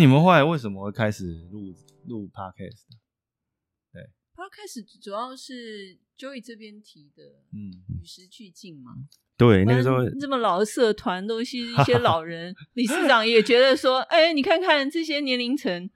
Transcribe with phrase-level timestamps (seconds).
[0.00, 1.74] 你们后来为什么会开始录
[2.06, 7.22] 录 podcast？Podcast 主要是 Joey 这边提的，
[7.52, 8.92] 嗯，与时俱进嘛。
[9.36, 15.90] 对，那个时候这么老的社团都是一些老人， 理事长也觉得说，哎，你看看这些年龄层，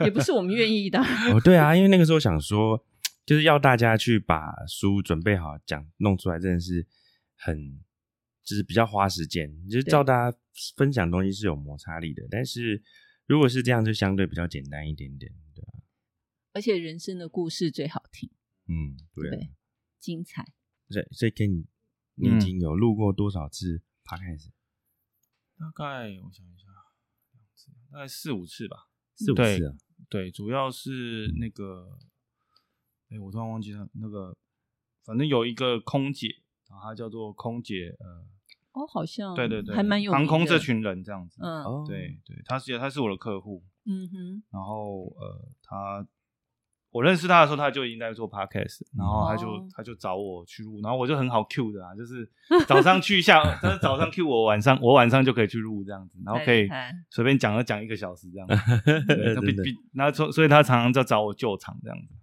[0.00, 0.98] 也不是我们愿意的。
[1.32, 2.84] 哦，对啊，因为那个时候想说，
[3.24, 6.84] 就是要大家去把书准备好，讲弄出来，真的是
[7.36, 7.78] 很，
[8.48, 9.68] 就是比较花时间。
[9.68, 10.38] 就是照大家
[10.76, 12.82] 分享东西是有摩擦力的，但是
[13.26, 15.84] 如果是这样，就相对比较简单一点点，对啊，
[16.52, 18.30] 而且人生的故事最好听，
[18.66, 19.50] 嗯，对啊，对，
[20.00, 20.44] 精彩。
[20.88, 21.66] 所以所以 Ken，
[22.14, 24.48] 你嗯已经有录过多少次 podcast？
[25.58, 26.68] 大概我想一下，
[27.32, 28.88] 两次大概四五次吧。
[29.14, 29.76] 四五次啊？
[30.08, 31.98] 对，主要是那个，
[33.10, 34.34] 哎、我突然忘记了那个，
[35.04, 36.28] 反正有一个空姐，
[36.70, 38.26] 然后她叫做空姐，呃，
[38.78, 41.40] 哦，好像对对对，还蛮有航空这群人这样子。
[41.42, 41.62] 嗯。
[41.64, 46.06] 哦，对对，他是他是我的客户，嗯哼，然后呃，他
[46.90, 49.68] 我认识他的时候，他就已经在做 podcast，然后他就、哦。
[49.76, 52.28] 他就找我去录，然后我就很好 Q 的啊，就是
[52.66, 56.66] 早上去一下，他是早上 Q 我，晚上我晚上就可以去录这样子，然后可以
[57.10, 58.54] 随便讲了讲一个小时这样子，
[59.06, 59.62] 对，他真的。
[59.62, 62.14] 必必，然后所所以他常常在找我救场这样子。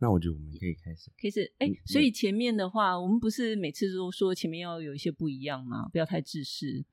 [0.00, 1.10] 那我觉得我们可以开始。
[1.20, 5.88] 可是哎嗯，所以前面的话，我们不是每次都说前面要有一些不一样吗？
[5.92, 6.84] 不要太自私。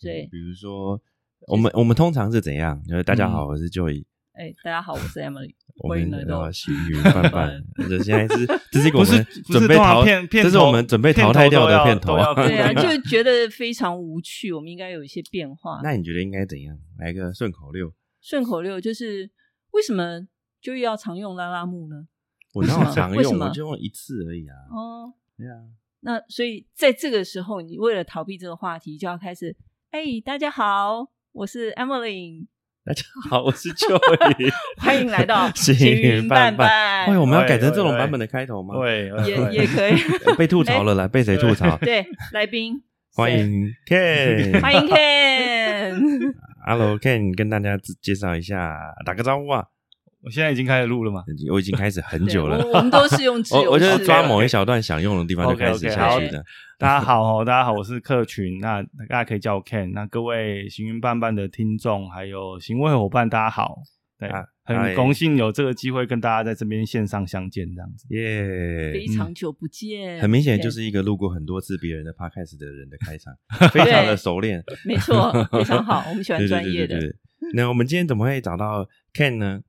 [0.00, 1.00] 对，比如说，
[1.48, 2.80] 我们我们通常是怎样？
[2.84, 15.80] 就是大家好，我是 Joey，哎，大家好，我是 Emily， 我们欢迎来到呃行云范范，这现在是这是一 个我们不是不是准备淘，片片头这是我们准备淘汰掉的片头片头都要对啊，就觉得非常无趣，我们应该有一些变化。
[15.82, 16.78] 那你觉得应该怎样？
[16.98, 17.92] 来个顺口溜？
[18.20, 19.28] 顺口溜就是
[19.72, 20.26] 为什么
[20.60, 22.06] 就要常用拉拉木呢？
[22.54, 23.38] 我哪为什么常用？
[23.38, 24.54] 我就用一次而已啊。
[24.70, 25.54] 哦，对啊，
[26.00, 29.54] 那所以在这个时候，你为了逃避这个话题，就要开始，
[29.90, 32.46] 哎，大家好，我是 Emily，
[32.84, 34.50] 大家好，我是 Joey，
[34.80, 37.10] 欢迎来到 行云云伴伴伴。
[37.10, 38.74] 喂，我们要改成这种版本的开头吗？
[38.80, 39.94] 对，也也可以。
[40.36, 41.76] 被吐槽了来，被谁吐槽？
[41.78, 46.34] 对，来宾欢迎 Ken，欢迎 Ken。
[46.66, 49.66] Hello Ken，跟大家自介绍一下，打个招呼啊！
[50.22, 51.22] 我现在已经开始录了嘛。
[51.50, 56.44] 我已经开始很久了，我我们都是用 自我我就是抓某一小段想用的地方就开始下去的。
[56.78, 59.92] 大家好哦，大家好，我是客群，那大家可以叫我 Ken。
[59.92, 63.78] 那各位行云伴伴的听众，还有行为伙伴，大家好。
[64.18, 68.06] 对，啊很荣幸有这个机会跟大家在这边线上相见，这样子。
[68.10, 73.32] 耶非，常久不见，很明显就是一个录过很多次别人的 podcast 的人的开场，
[73.70, 76.98] 非常的熟练，没错，非常好，我们喜欢专业的。
[76.98, 77.16] 对对对。
[77.54, 79.60] 那我们今天怎么会找到 Ken 呢？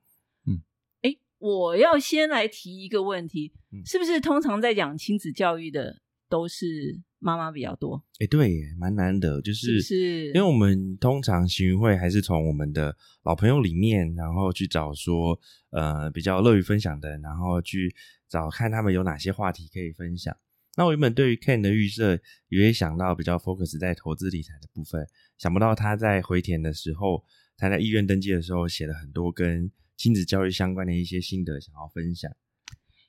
[1.40, 8.04] 哎，我要先来提一个问题嗯，是不是通常在讲亲子教育的都是妈妈比较多？
[8.20, 15.40] 哎，对耶，蛮难得，就是不是因为我们通常行云会还是从我们的老朋友里面，然后去找说
[15.72, 17.94] 呃比较乐于分享的，然后去
[18.30, 20.36] 找看他们有哪些话题可以分享。
[20.78, 22.18] 那我原本对于 Ken 的预设，
[22.48, 25.06] 也会想到比较 focus 在投资理财的部分，
[25.38, 27.26] 想不到他在回填的时候，
[27.58, 32.32] 他在医院登记的时候写了很多跟亲子教育相关的一些心得，想要分享。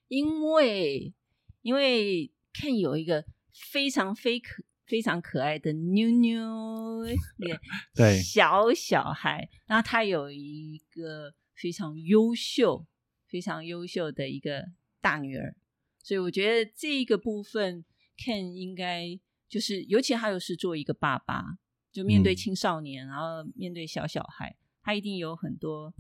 [0.09, 1.15] 因为
[1.63, 3.25] 因为 Ken 有一个
[3.71, 7.05] 非常非可非常可爱的妞妞
[7.37, 7.61] 脸
[7.95, 8.21] 对。
[8.21, 12.85] 小小孩，然后他有一个非常优秀、
[13.29, 15.55] 非常优秀的一个大女儿，
[16.03, 17.85] 所以我觉得这一个部分
[18.19, 19.17] Ken 应该
[19.49, 21.45] 就是，尤其他又是做一个爸爸，
[21.93, 22.37] 就面对嗯。
[22.37, 25.95] 青少年，然后面对小小孩，他一定有很多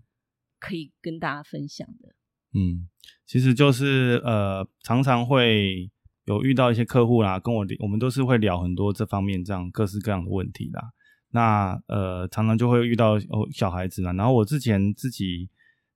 [0.60, 2.14] 可以跟大家分享的。
[2.52, 2.88] 嗯，
[3.26, 5.90] 其实就是呃，常常会
[6.26, 10.90] 有遇到一些客户啦，跟我我们都是会聊很多这方面这样各式各样的问题啦。
[11.30, 15.48] 那呃，常常就会遇到哦小孩子啦，然后我之前自己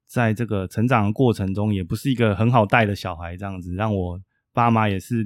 [0.07, 4.21] 在这个成长的过程中，也不是一个很好带的小孩，这样子让我
[4.53, 5.25] 爸妈也是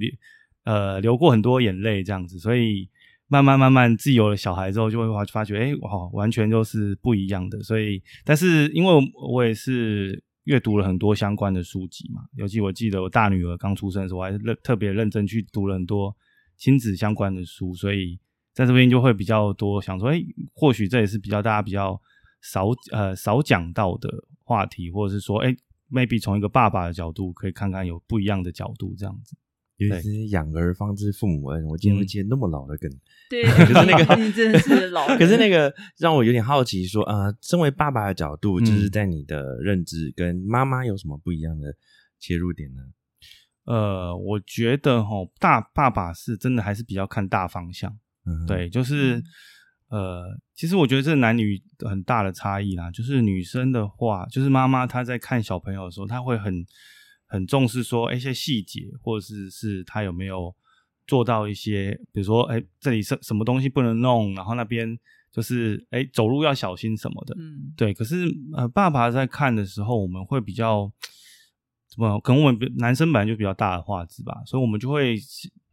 [0.64, 2.88] 呃流过很多眼泪这样子，所以
[3.28, 7.62] 慢慢慢慢自己有了小孩之后，就会发发觉，哎，哇，完全就是不一样的。
[7.62, 8.92] 所以，但是因为
[9.30, 16.16] 我也是阅读了很多相关的书籍嘛，尤其我记得我大女儿刚出生的时候，我还认特别认真去读了很多
[16.56, 18.18] 亲子相关的书，所以
[18.54, 20.20] 在这边就会比较多想说，哎，
[20.54, 22.00] 或许这也是比较大家比较
[22.40, 24.08] 少呃少讲到的
[24.42, 25.54] 话题，或者是说，哎
[25.90, 29.36] ，maybe 从一个爸爸的角度可以看看有不一样的角度这样子。
[29.78, 32.90] 尤其是养儿方知父母恩，我今天会嗯接那么老的梗。
[33.30, 41.74] 对， 可是那个 你真的是老， 可是那个让我有点好奇，说啊，身为爸爸的角度，嗯就是在你的认知跟妈妈有什么不一样的
[42.18, 42.82] 切入点呢？
[43.64, 47.94] 呃，我觉得哈，大爸爸是真的还是比较看大方向。
[48.24, 49.22] 嗯，对，就是
[49.90, 52.90] 呃，其实我觉得这男女很大的差异啦。
[52.90, 56.64] 就是女生的话，就是妈妈她在看小朋友的时候，她会很
[57.28, 60.52] 很重视说一些细节，或者是是他有没有
[61.06, 64.98] 做到一些，比如说，哎，这里什什么东西不能弄，然后那边
[65.30, 67.34] 就是哎走路要小心什么的。
[67.38, 68.26] 嗯，对，可是
[68.56, 70.90] 呃，爸爸在看的时候，我们会比较
[71.88, 72.18] 怎么？
[72.20, 75.16] 可能我们男生本来就比较大的画质吧，所以我们就会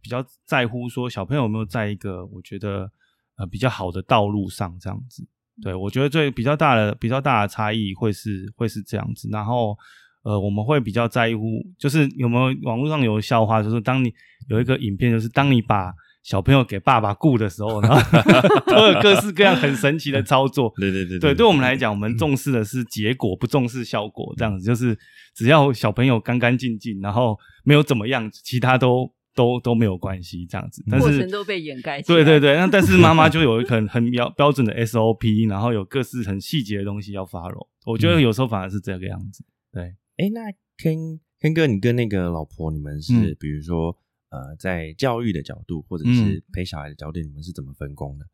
[0.01, 2.91] 比较在乎说小朋友有没有在一个我觉得
[3.37, 5.27] 呃比较好的道路上这样子。
[5.61, 9.77] 对我觉得最比较大的比较大的差异会是会是这样子，然后
[10.25, 14.11] 呃我们会比较在乎，就是有没有网络上有笑话，就是当你
[14.49, 15.93] 有一个影片，就是当你把
[16.23, 18.01] 小朋友给爸爸雇的时候，然后
[18.65, 20.73] 都有各式各样很神奇的操作。
[20.77, 24.33] 对对对对，对我们来讲，我们重视的是结果，不重视效果。
[24.35, 24.97] 这样子就是，
[25.35, 30.47] 只要小朋友干干净净，然后没有怎么样，其他都都都没有关系。
[30.47, 32.01] 这样子，但是过程都被掩盖。
[32.01, 37.67] 对对对， 那但是妈妈就有一个很很标标准的 SOP，然后有各式很细节的东西要 follow。
[37.85, 39.45] 我觉得有时候反而是这个样子。
[39.71, 43.97] 对，哎，那 Ken Ken 哥，你跟那个老婆，你们是、嗯比如说
[44.29, 48.25] 呃，在教育的角度，或者嗯是陪小孩的角度，你们是怎么分工的？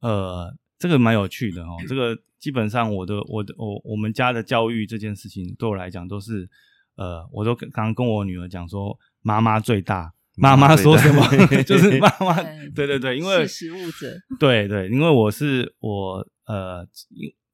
[0.00, 1.76] 呃，这个蛮有趣的哦。
[1.88, 6.48] 这个基本上我的我的我我们家的教育这件事情，对我来讲都是
[6.96, 10.14] 呃，我都跟刚刚跟我女儿讲说，妈妈最大。
[10.40, 11.26] 妈妈说什么
[11.66, 14.16] 就是妈妈，嗯对对对，因为识时务者。
[14.38, 16.86] 对对，因为我是我呃，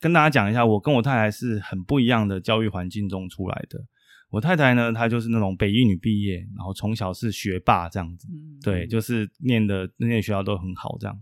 [0.04, 3.80] 跟大家讲一下，我跟我太太是很不一样的教育环境中出来的。
[4.28, 11.18] 我太太呢，她就是那种北一女毕业，然后从小是学霸这样子，嗯，对，就是念的那些学校都很好这样。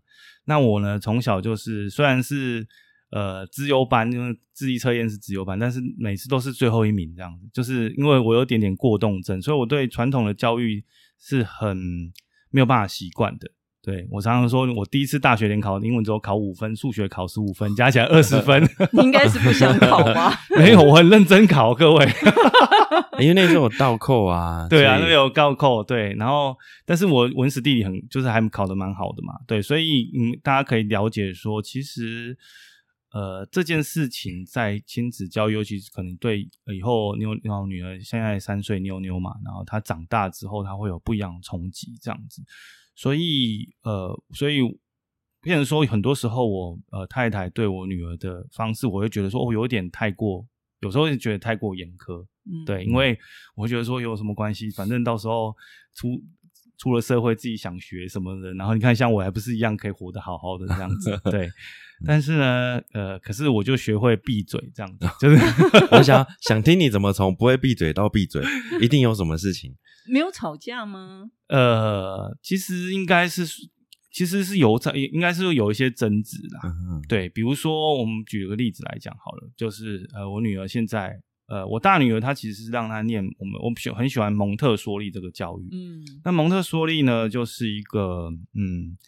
[0.46, 2.66] 那我呢，从小就是虽然是
[3.12, 7.48] 呃资优班，因为智力测验是资优班，但是每次都是最后一名这样子。
[7.52, 10.84] 就是因为我有点点过动症，所以我对传统的教育
[11.20, 11.76] 是很
[12.50, 13.48] 没有办法习惯的。
[13.82, 18.62] 对我常常说，我第一次大学联考英文只有考五分，数学考十五分，加起来二十分。
[18.92, 20.32] 你 应该是不想考吧？
[20.56, 22.08] 没有，我很认真考，各位。
[23.18, 26.56] 因为那时候有倒扣啊，对啊，那边有倒扣，对，然后
[26.86, 32.36] 但是我文史地理很就是还考得蛮好的嘛，对，所以嗯，大家可以了解说，其实
[33.12, 42.42] 呃这件事情在亲子教育，尤其是可能对以后妞妞女儿现在三岁妞妞嘛，然后她长大之后，她会有不一样的冲击，这样子，
[42.94, 44.60] 所以呃，所以。
[45.44, 50.46] 变成说，很多时候我呃太太对我女儿的方式，我会觉得说，哦，有点太过，
[50.78, 53.18] 有时候会觉得太过严苛，嗯，对，因为
[53.56, 55.52] 我会觉得说有什么关系，反正到时候
[55.96, 56.22] 出
[56.78, 61.50] 出了社会自己想学什么的，然后你看像我还不是一样可以活得好好的这样子， 对。
[62.06, 65.36] 但是呢，呃，可是我就学会闭嘴这样子， 就是
[65.92, 68.42] 我想想听你怎么从不会闭嘴到闭嘴，
[68.80, 69.74] 一定有什么事情。
[70.10, 71.30] 没有吵架吗？
[71.48, 73.46] 呃，其实应该是
[74.10, 88.98] 其实是有吵，应该是有一些争执啦，嗯，对，比如说我们举个例子来讲好了，就是呃，我女儿现在，呃，我大女儿她其实是让她念我们我喜很喜欢蒙特梭利这个教育，嗯那蒙特梭利呢，就是一个嗯，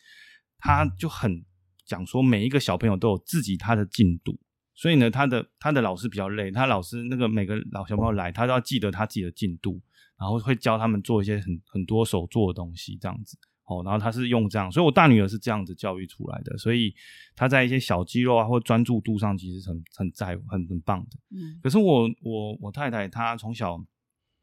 [0.58, 1.44] 他就很
[1.84, 4.38] 讲说每一个小朋友都有自己他的进度，
[4.74, 9.80] 所以呢，他的他的老师比较累，他老师那个每个老小朋友来，他都要记得他自己的进度，
[10.18, 13.38] 然后会教他们做一些很很多手做的东西，这样子。
[13.66, 16.94] 哦，然后他是用这样，所以我大女儿是这样子教育出来的，所以
[17.34, 21.18] 她在一些小肌肉啊或专注度上，其实很很在乎很很棒的。
[21.30, 23.82] 嗯可是我我我太太她从小，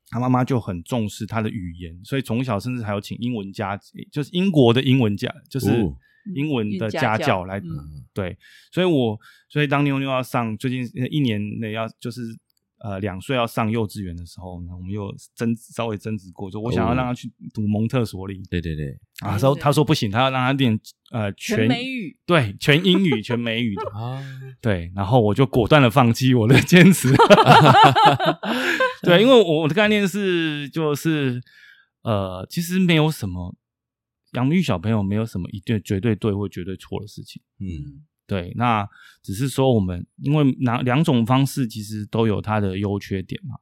[0.10, 3.80] 她妈妈就很重视她的语言，所以从小甚至还有请英文家，
[4.12, 5.96] 就是英国的英文家，就是哦
[6.36, 7.62] 英文的家教来、
[8.14, 8.38] 对，
[8.72, 12.22] 所以我所以当妞妞要上最近一年内要就是
[12.80, 18.42] 呃两岁要上幼稚园的时候呢，我们又争稍微争执过，就我想要让她去读蒙特梭利。
[18.50, 20.80] 对对对，啊，说他说不行，他要让他练
[21.12, 24.24] 呃全全美语，对全英语全美语的， 啊，
[24.62, 27.14] 对，然后我就果断的放弃我的坚持。
[29.04, 31.42] 对，因为我我的概念是，就是
[32.04, 33.56] 呃，其实没有什么
[34.34, 37.42] 养育小朋友没有什么一定绝对对或绝对错的事情。
[37.60, 38.88] 嗯嗯对，那
[39.22, 43.58] 只是说我们因为两两种方式其实都有它的优缺点嘛。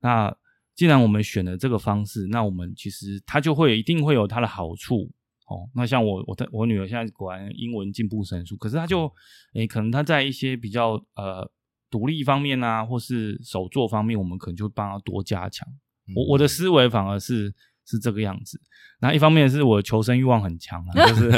[0.00, 0.36] 那
[0.74, 5.10] 既然我们选了这个方式，那我们其实它就会一定会有它的好处
[5.46, 5.68] 哦。
[5.74, 9.10] 那像我我的我女儿现在果然英文进步神速，可是她就
[9.54, 11.50] 诶可能她在一些比较呃
[11.88, 15.66] 独立方面啊，或是手作方面，我们可能就会帮她多加强。
[16.14, 17.54] 我我的思维反而是
[17.90, 18.60] 是这个样子。
[19.02, 21.30] 那一方面是我求生欲望很强啊，就是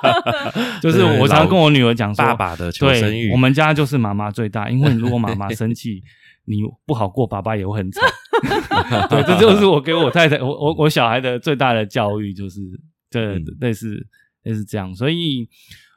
[0.80, 6.02] 就是我常常跟我女儿讲说，爸爸的求生欲，我们家就是妈妈最大，因为如果妈妈生气，
[6.46, 8.02] 你不好过，爸爸也会很惨。
[9.10, 12.60] 对，这就是我给我太太，我我我小孩的最大的教育，就是
[13.10, 14.06] 这嗯类似
[14.42, 15.46] 类似这样，所以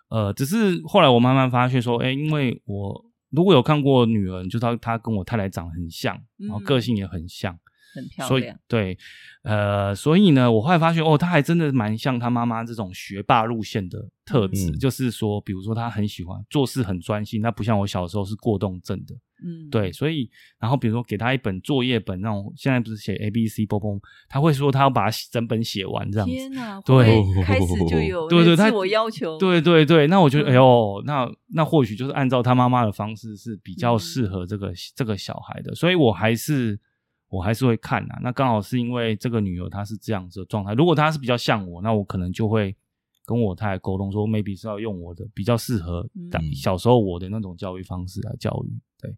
[0.09, 7.57] 呃，只是后来我慢慢发现说，哎，因为我如果有看过女儿，就知道她跟我太太长得很像，然后个性也很像。
[7.97, 8.97] 很漂所以亮，对，
[9.43, 14.79] 呃，所以呢，我后来发现哦，他还真的蛮像他妈妈这种学霸路线的特质，嗯。
[14.79, 23.99] 就是说，比如说他很喜欢做事很专心，他不像我小时候是过动症的，嗯，对，所以然后比如说给他一本作业本那种，现在不是写 A B C 波波，
[24.29, 26.33] 他会说他要把整本写完这样子。
[26.33, 30.51] 天哪，对开始就有 对对他那个自我要求，对对对，那我觉得，嗯。
[30.51, 33.99] 哎呦，那那或许就是按照他妈妈的方式是比较嗯。
[33.99, 36.79] 适合这个、这个小孩的，所以我还是
[37.29, 42.75] 我还是会看呐、那刚好是因为这个女儿她是这样子的状态，如果她是比较像我，那我可能就会
[43.25, 48.79] 跟我太太沟通说，maybe 是要用我的比较适合当嗯小时候我的那种教育方式来教育。
[48.99, 49.11] 对，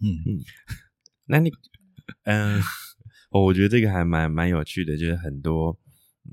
[0.00, 0.40] 嗯嗯。
[1.26, 1.52] 那你，
[2.24, 2.60] 嗯、
[3.30, 5.78] 哦我觉得这个还蛮蛮有趣的，就是很多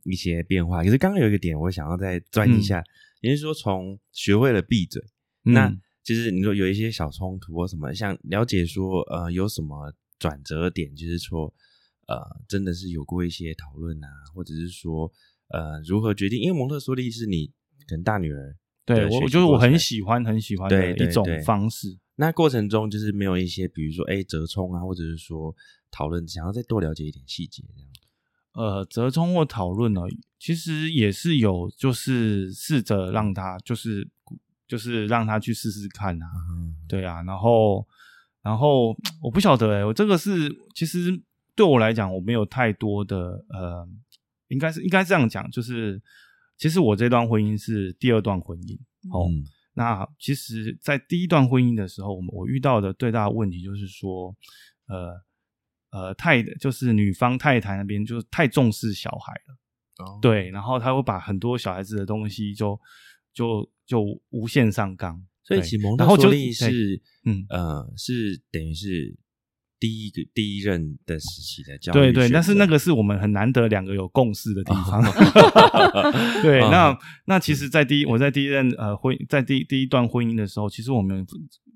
[0.03, 0.83] 一些变化。
[0.83, 2.83] 可是刚刚有一个点，我想要再钻一下，
[3.21, 5.01] 也就是说，从学会了闭嘴，
[5.43, 5.79] 那嗯。
[6.03, 11.51] 就是你说有一些小冲突或什么，像了解说，呃，有什么转折点，就是说，
[12.05, 12.15] 呃，
[12.47, 15.11] 真的是有过一些讨论啊，或者是说，
[15.47, 16.39] 呃，如何决定？
[16.39, 17.47] 因为蒙特梭利是你
[17.87, 21.97] 可能大女儿对我就是我很喜欢很喜欢的一种对方式。
[22.17, 25.55] 那过程中就是没有一些，比如说哎折冲啊，或者是说
[25.89, 27.89] 讨论，想要再多了解一点细节这样。
[28.53, 30.01] 呃，折冲或讨论呢，
[30.37, 34.07] 其实也是有，就是试着让他，就是
[34.67, 37.87] 就是让他去试试看啊，嗯，对啊，然后
[38.41, 41.09] 然后我不晓得哎、我这个是其实
[41.55, 43.87] 对我来讲，我没有太多的呃，
[44.47, 46.01] 应该是应该这样讲，就是
[46.57, 48.75] 其实我这段婚姻是第二段婚姻
[49.11, 49.45] 哦，嗯。
[49.73, 54.35] 那其实，在第一段婚姻的时候，我们我遇到的最大的问题就是说，
[54.87, 55.15] 呃
[55.91, 62.77] 呃，太就是女方太太那边就是太重视小孩了，哦，对，然后他会把很多小孩子的东西就
[63.33, 69.17] 就就无限上纲，对所以启蒙特然后就是，嗯呃，是等于是
[69.79, 75.01] 第一个第一任的时期的教育对对，但是那个是我们很难得两个有共识的地方。
[76.43, 81.25] 对，嗯那那其实，在第一我在第一任呃婚在第第一段婚姻的时候，其实我们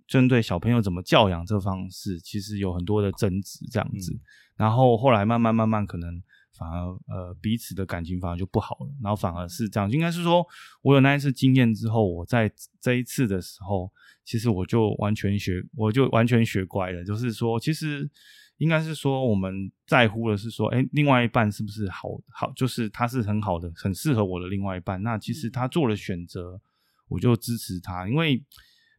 [0.08, 4.14] 针对小朋友怎么教养这方式，其实有很多的争执这样子。
[4.14, 4.20] 嗯
[4.56, 6.10] 然后后来慢慢慢慢，可能
[6.58, 10.46] 反而呃彼此的感情反而就不好了，然后反而是这样，应该是说
[10.82, 13.92] 我有那一次经验之后，我在这一次的时候，
[14.24, 18.10] 其实我就完全学，我就完全学乖了，就是说，其实
[18.58, 26.62] 应该是说我们在乎的是说，哎，另外一半是不是好好，就是他是很好的，很适合我的另外一半，那其实他做了选择，
[27.10, 28.42] 我就支持他，因为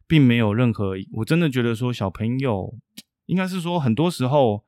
[0.05, 2.77] 并没有任何，我真的觉得说小朋友
[3.25, 4.66] 应该是说很多时候。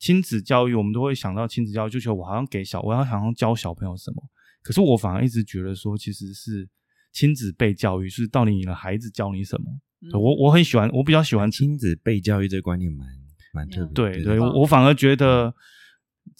[0.00, 4.22] 亲子教育，我们都会想到亲子教育，就觉得我好像给小，我要好像教小朋友什么。
[4.62, 6.68] 可是我反而一直觉得说，其实是
[7.12, 9.70] 亲子被教育，是到底你的孩子教你什么。
[10.02, 13.06] 嗯我我很喜欢，我比较喜欢亲子被教育这个观念蛮
[13.52, 13.92] 蛮特别的。
[13.92, 15.54] 对对，对我我反而觉得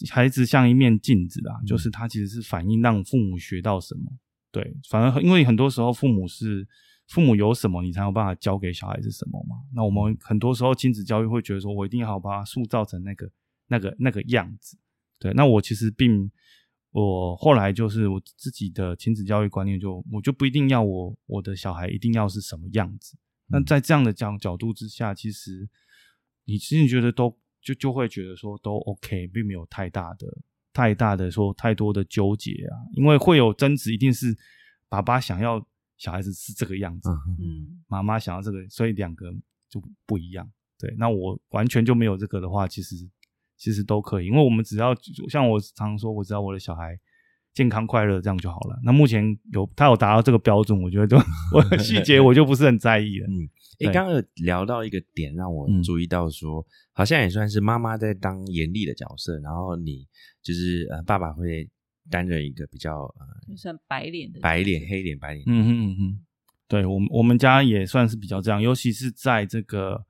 [0.08, 4.10] 孩子像一面镜子啊，嗯就是他其实是反映让父母学到什么。
[4.50, 6.66] 对，反而因为很多时候父母是
[7.08, 9.56] 父母有什么，你才有办法教给小孩子什么嘛。
[9.74, 13.30] 那我们很多时候亲子教育会觉得说，我一定要把它塑造成那个
[13.70, 14.76] 那个那个样子。
[15.18, 16.30] 对，那我其实并
[16.90, 23.16] 我后来就是我自己的亲子教育观念就，我就不一定要我我的小孩一定要是什么样子。
[23.46, 25.68] 那嗯在这样的角角度之下，其实
[26.44, 30.26] 你其实觉得都就就会觉得说都 OK，并没有太大的
[30.72, 34.36] 太大的说太多的纠结啊，因为会有争执，一定是
[34.88, 35.64] 爸爸想要
[35.98, 39.30] 小孩子是这个样子，嗯妈妈想要这个，所以两个
[39.68, 40.50] 就不一样。
[40.78, 42.96] 对，那我完全就没有这个的话，其实
[43.60, 44.96] 其实都可以，因为我们只要
[45.28, 46.98] 像我常说，我只要我的小孩
[47.52, 48.80] 健康快乐这样就好了。
[48.82, 51.18] 那目前有他有达到这个标准，我觉得就
[51.52, 53.26] 我的 细节我就不是很在意了。
[53.28, 53.44] 嗯，
[53.80, 60.06] 诶，对刚刚有聊到一个点，让我嗯注意到说，好像也算是妈妈在当严厉的角色，然后你
[60.42, 61.68] 就是呃，爸爸会
[62.08, 66.18] 担任一个比较呃算白脸的白脸、黑脸、白脸，嗯哼嗯哼，
[66.66, 70.02] 对我们我们家也算是比较这样，尤其是在这个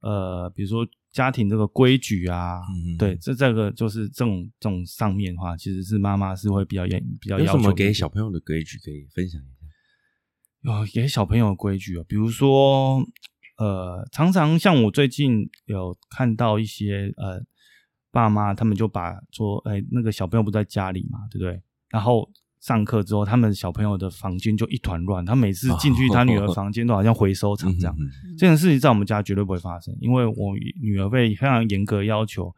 [0.00, 10.80] 呃，比如说家庭这个规矩啊，嗯对，这这个就是这种这种上面的话，其实是妈妈是会比较严比较有什么要求一点给小朋友的规矩可以分享一下？
[10.80, 13.00] 有给小朋友的规矩啊，比如说，
[13.58, 17.40] 呃，常常像我最近有看到一些呃
[18.10, 21.62] 爸妈，他们就把说，哎、那个小朋友不在家里嘛，对不对？
[21.90, 22.28] 然后
[22.64, 27.94] 上课之后，他们小朋友的房间就一团乱，他每次进去他女儿 房间都好像回收场这样。
[28.38, 32.50] 这件事情在我们家绝对不会发生，因为我女儿被非常严格要求，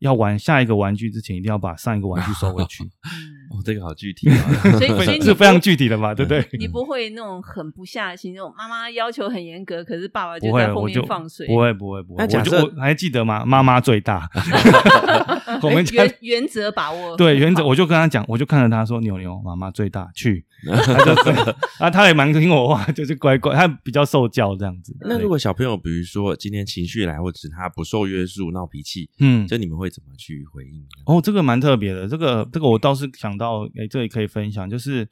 [0.00, 2.82] 要玩下一个玩具之前，一定要把上一个玩具收回去。
[3.52, 4.36] 嗯哦，这个好具体啊。
[4.78, 6.46] 所以 所以是非常具体的嘛，对不对？
[6.58, 11.46] 你不会那种很不下心，那种妈妈要求很严格，可是爸爸就会在，后面放水。
[11.46, 12.22] 不会，不会，不会。
[12.22, 13.44] 我就那假设我还记得吗？
[13.44, 14.28] 妈妈最大，
[15.62, 24.96] 我们原原则把握对原则，好我就跟他讲，我就看着他说：“牛牛，妈妈最大，去。”他就啊，他也蛮听我话，就是乖乖，他比较受教这样子。
[25.00, 30.86] 那如果小朋友，比如说今天情绪来，或者是他不受约束、闹脾气，嗯，就你们会怎么去回应呢？
[31.06, 35.08] 哦，这个蛮特别的，这个这个我倒是想到，诶，这里可以分享，就是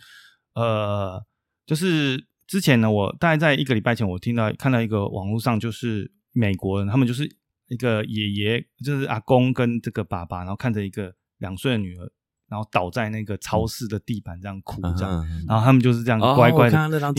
[0.54, 1.22] 呃，
[1.66, 7.24] 就是之前呢，我大概在一个礼拜前，我听到看到一个网络上，就是美国人，他们就是
[7.68, 12.10] 一个爷爷，就是阿公跟这个爸爸，然后看着一个两岁的女儿，
[12.48, 16.76] 然后倒在那个超市的地板这样哭这样，然后他们就是这样哦乖乖的，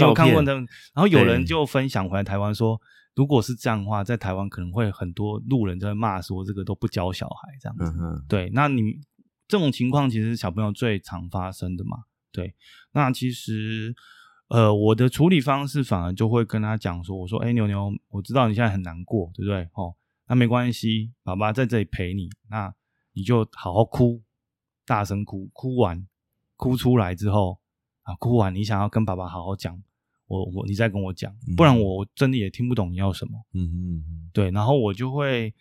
[0.07, 0.53] 我看过那？
[0.53, 2.79] 然后有人就分享回来台湾说，
[3.15, 7.97] 如果是这样的话，在台湾可能会很多路人在骂说这个都不教小孩这样子。
[7.99, 8.99] 嗯，对，那你
[9.47, 12.05] 这种情况其实小朋友最常发生的嘛。
[12.31, 12.53] 对，
[12.91, 13.95] 那其实
[14.49, 19.69] 呃，我的处理方式反而就会跟他讲说，我说，哎，牛牛，我知道你现在很难过，对不对？
[19.73, 19.95] 哦，
[20.27, 22.73] 那没关系，爸爸在这里陪你，那
[23.13, 24.21] 你就好好哭，
[24.85, 26.05] 大声哭，哭完
[26.57, 27.59] 哭出来之后
[28.03, 29.81] 啊，哭完你想要跟爸爸好好讲，
[30.27, 33.31] 我我你再跟我讲，不然嗯我真的也听不懂你要什么。
[33.53, 35.53] 嗯嗯嗯哼，对，然后我就会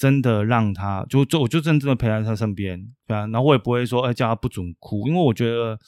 [0.00, 5.78] 真的让他，就就我就真正的陪在他身边，对啊，然后我也不会说，哎，叫他不准哭，因为我觉得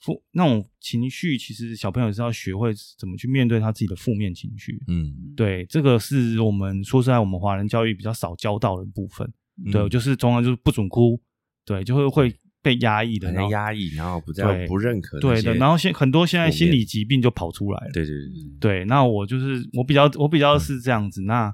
[0.00, 4.78] 负那种情绪，其实小朋友是要学会怎么去面对他自己的负面情绪。
[4.86, 9.26] 嗯，对，这个是我们说实在，我们华人教育比较少教到的部分。
[9.72, 11.18] 对，嗯就是通常就是不准哭，
[11.64, 17.90] 对，就会会被压抑的，很然后压抑，然后不叫对不认可那对的，然后现很多现在心理疾病就跑出来了。
[17.94, 18.14] 对对
[18.60, 21.22] 对，那我就是我比较我比较是这样子。
[21.22, 21.50] 那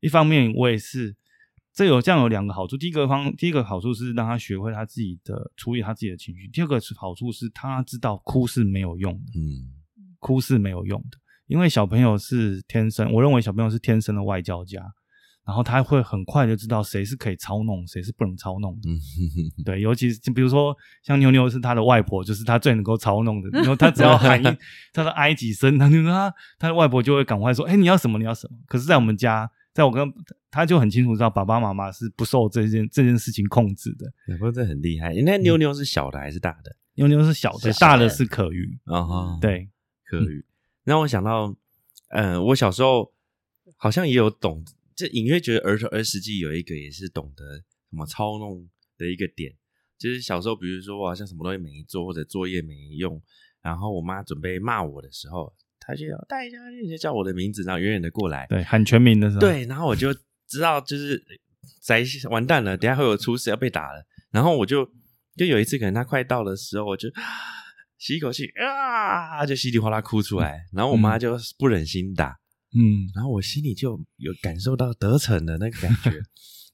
[0.00, 1.14] 一方面我也是，
[1.74, 2.76] 这有这样有两个好处。
[2.76, 6.48] 第一个方第一个好处是让他学会他自己的处理他自己的情绪。
[6.48, 9.72] 第二个是好处是他知道哭是没有用的，嗯
[10.18, 14.82] 哭是没有用的，因为小朋友是天生，我认为小朋友是天生的外交家。
[15.42, 18.88] 然后他会很快就知道谁是可以操弄，谁是不能操弄的。
[19.64, 23.48] 对，尤其是就比如说像妞妞是他的外婆，就是他最能够操弄的。
[23.50, 24.44] 然后他只要喊一，
[24.92, 28.18] 他的哀几声，他就他他的外婆就会赶快说：“哎，你要什么？
[28.18, 30.12] 你要什么？”可是，在我们家，在我跟
[30.50, 34.12] 他就很清楚知道，爸爸妈妈是不受这件这件事情控制的。
[34.26, 35.14] 对，不过这很厉害。
[35.24, 36.76] 那妞妞是小的还是大的？
[36.94, 38.78] 妞妞是小的，大的是可遇。
[38.84, 39.70] 啊哈，对，
[40.04, 40.44] 可遇。
[40.82, 41.56] 让我想到，
[42.08, 43.12] 呃，我小时候
[43.76, 44.64] 好像也有懂，
[44.96, 49.54] 就隐约觉得儿童儿时记有一个也是懂得什么操弄的一个点，
[49.96, 53.22] 就是小时候，比如说我好像什么东西没做或者作业没用，
[53.62, 55.54] 然后我妈准备骂我的时候，
[55.90, 60.14] 她就要带一下去，就叫我的名字，然后远远的过来，对，喊全名的时候，，对，然后我就
[60.46, 61.20] 知道就是
[61.82, 64.04] 宅完蛋了，等下会有出事要被打了。
[64.30, 64.88] 然后我就
[65.36, 67.08] 就有一次，可能他快到的时候，我就
[67.98, 70.64] 吸一口气啊，就稀里哗啦哭出来。
[70.72, 72.38] 然后我妈就不忍心打，
[72.76, 76.12] 嗯，然后我心里就有感受到得逞的那个感觉。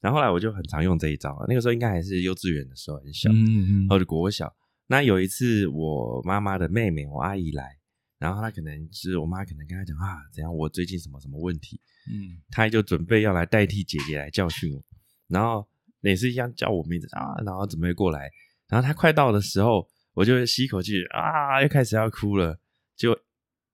[0.02, 4.54] 然后后来我就很常用这一招，那个时候应该还是幼稚园的时候，很小，嗯嗯然后就国小。
[4.88, 7.76] 那有一次，我妈妈的妹妹，我阿姨来，
[8.18, 14.82] 然后她可能是我妈可能跟她讲啊，怎样我最近什么什么问题，嗯她就准备要来代替姐姐来教训我，
[15.28, 15.66] 然后
[16.00, 18.30] 也是一样叫我名字啊，然后准备过来，
[18.68, 22.58] 然后她快到的时候，我就吸一口气啊，又开始要哭了，
[22.96, 23.18] 就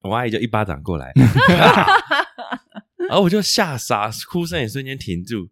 [0.01, 1.13] 我阿姨就一巴掌过来，
[1.59, 1.87] 啊
[3.09, 5.51] 然后我就吓傻，哭声也瞬间停住。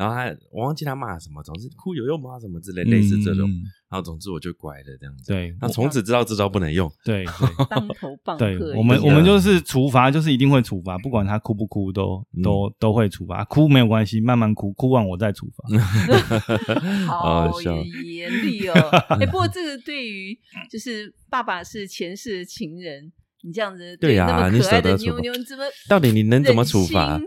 [0.00, 2.40] 然后他，我忘记他骂什么，总之哭有用吗？
[2.40, 3.46] 什么之类，类似这种。
[3.90, 5.30] 然后总之我就乖了这样子。
[5.30, 6.90] 对，那从此知道这招不能用。
[7.04, 7.32] 对对。
[7.68, 13.44] 当头棒对喝，我们，我们就是处罚，就是一定会处罚，不管他哭不哭，都嗯都都会处罚。
[13.44, 15.68] 哭没有关系，慢慢哭，哭完我再处罚。
[17.06, 18.74] 好严厉哦！
[19.20, 20.34] 哎，不过这个对于
[20.70, 27.20] 就是爸爸是前世的情人，你这样子对呀那么你可爱的舍得处罚妞妞，你怎么到底你能怎么处罚？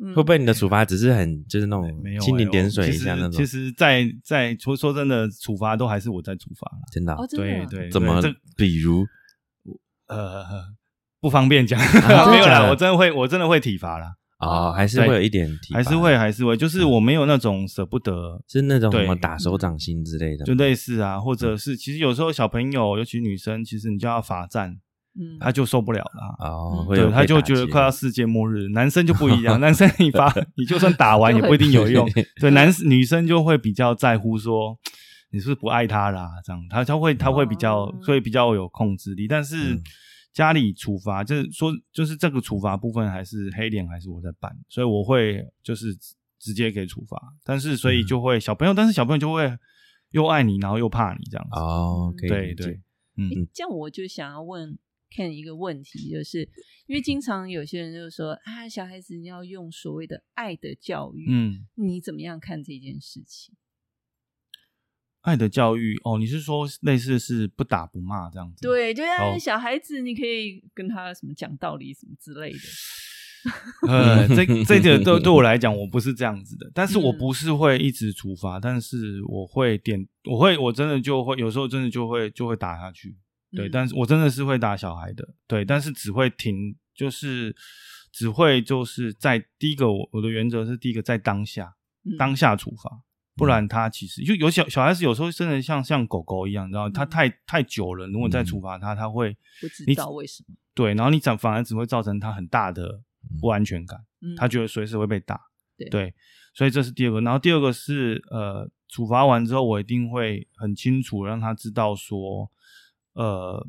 [0.00, 0.14] 嗯。
[0.14, 3.32] 会不会你的处罚只是很就是那种没有蜻蜓欸点水一下那种？
[3.32, 6.82] 其实在，在说说真的，处罚都还是我在处罚了。
[6.92, 8.20] 真的对对，怎么？
[8.56, 9.06] 比如？
[10.08, 10.44] 呃
[11.20, 24.78] 不方便讲，啊 没有啦，我真的会，我真的会体罚啦，哦，还是会有一点体罚，还是会还是会，就是我没有那种舍不得，是那种什么打手掌心之类的，就类似啊，或者是其实有时候小朋友，尤其女生，其实你就要罚站，
[25.18, 26.36] 嗯，她就受不了了。
[26.48, 28.68] 哦，嗯对，他就觉得快要世界末日。
[28.68, 32.08] 男生就不一样， 男生你发，你就算打完 也不一定有用。
[32.40, 34.78] 对，男女生就会比较在乎说
[35.32, 39.26] 你是不是不爱他啦，这样他他会他会比较，哦所以比较有控制力。
[39.28, 39.82] 但是嗯
[40.32, 45.92] 家里处罚，就是说，就是这个处罚部分还是黑脸还是我在办，所以我会就是
[46.38, 47.20] 直接给处罚。
[47.44, 49.52] 但是所以就会小朋友，但是小朋友就会
[50.12, 51.58] 又爱你，然后又怕你这样子。
[51.58, 52.80] 哦，可以对对，
[53.16, 54.78] 嗯诶这样我就想要问
[55.10, 56.48] Ken 一个问题，就是
[56.86, 63.54] 因为经常有些人就说啊，小孩子你要用所谓的爱的教育，嗯，你怎么样看这件事情？
[65.22, 72.58] 爱的教育哦，你是说类似是不打不骂这样子？，对，就是哦小孩子，你可以跟他什么讲道理什么之类的。
[73.88, 83.16] 呃，这这个对对我来讲，我不是这样子的，但是我嗯不是会一直处罚，但是我会点，我会我真的就会有时候真的就会就会打下去，
[83.52, 87.54] 对，嗯但是我真的是会打小孩的，对，但是只会停，就是
[88.12, 93.02] 只会就是在第一个我我的原则是第一个在当下嗯当下处罚，
[93.36, 103.02] 不然他其实就有小小孩子有时候真的像像狗狗一样，你知道，他嗯太太久了，如果你再处罚他，他会不知道为什么，对，然后你反反而只会造成他很大的
[103.40, 103.98] 不安全感。
[104.22, 105.40] 嗯，他觉得随时会被打，
[105.90, 106.14] 对
[106.52, 107.20] 所以这是第二个。
[107.22, 112.50] 然后第二个是呃，处罚完之后，我一定会很清楚让他知道说，
[113.12, 113.66] 呃，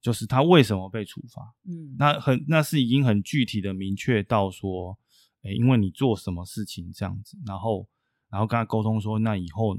[0.00, 1.54] 就是他为什么被处罚。
[1.66, 4.98] 嗯，那很那是已经很具体的明确到说，
[5.42, 7.88] 诶，因为你做什么事情这样子，然后
[8.30, 9.76] 然后跟他沟通说，那以后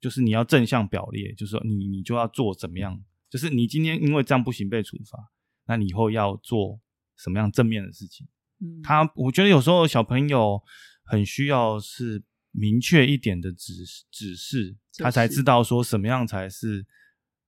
[0.00, 5.30] 就是你要正向表列，就是说你你就要做怎么样，就是你今天因为这样不行被处罚，
[5.66, 6.80] 那你以后要做
[7.16, 8.26] 什么样正面的事情。
[8.60, 10.62] 嗯他我觉得有时候小朋友
[11.04, 13.72] 很需要是明确一点的指
[14.10, 16.86] 指示，他才知道说什么样才是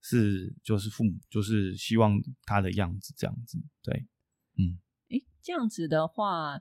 [0.07, 4.07] 是就是父母就是希望他的样子这样子，对，
[4.59, 4.79] 嗯。
[5.09, 6.61] 诶，这样子的话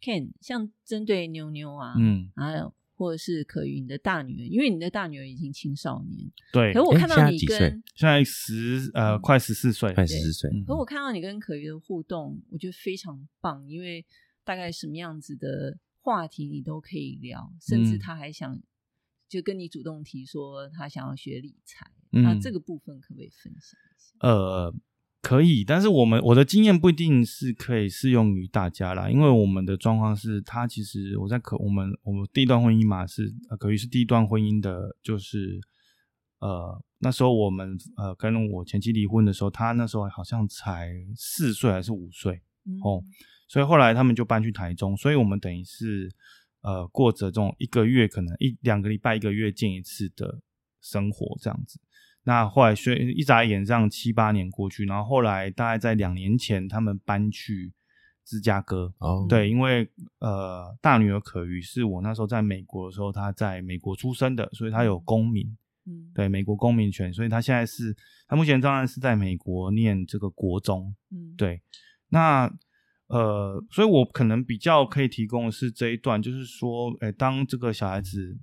[0.00, 14.04] ，Ken 像针对妞妞啊，嗯，还有或者是可云的大女儿，因为你的大女儿已经青少年，对可，我看到你跟在几岁，现在十呃嗯快十四岁，快十四岁，嗯可我看到你跟可云的互动，我觉得非常棒，因为
[14.42, 17.98] 大概什么样子的话题你都可以聊，甚至嗯。
[17.98, 18.60] 他还想
[19.30, 24.18] 就跟你主动提说他想要学理财，嗯那这个部分可不可以分享一下？
[24.28, 24.74] 呃，
[25.22, 35.60] 可以，但是我们我的经验不一定是可以适用于大家啦，因为我们的状况是，他其实我在可我们我们第一段婚姻嘛是呃可以是第一段婚姻的，就是
[36.40, 43.04] 呃那时候我们呃跟我前妻离婚的时候，他那时候好像才四岁还是五岁嗯哦，
[43.46, 46.10] 所以后来他们就搬去台中，所以我们等于是
[46.62, 50.40] 呃过着这种一个月可能一两个礼拜一个月见一次的
[50.80, 51.80] 生活这样子。
[52.22, 57.72] 那后来所以一眨眼这样七八年过去，然后后来大概在两年前，他们搬去
[58.26, 58.92] 芝加哥。
[58.98, 65.46] 哦，对，因为呃，大女儿可瑜是我那时候在美国的时候，她在美国出生的，所以她有公民，
[65.86, 67.96] 嗯，对美国公民权，所以她现在是
[68.28, 70.94] 她目前当然是在美国念这个国中。
[71.10, 71.62] 嗯，对，
[72.10, 72.52] 那
[73.10, 78.38] 呃，所以我可能比较可以提供的是这一段，就是说，诶，当这个小孩子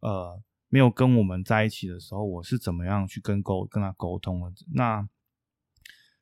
[0.00, 4.52] 呃没有跟我们在一起的时候，我是怎么样去跟沟跟他沟通的？
[4.74, 5.06] 那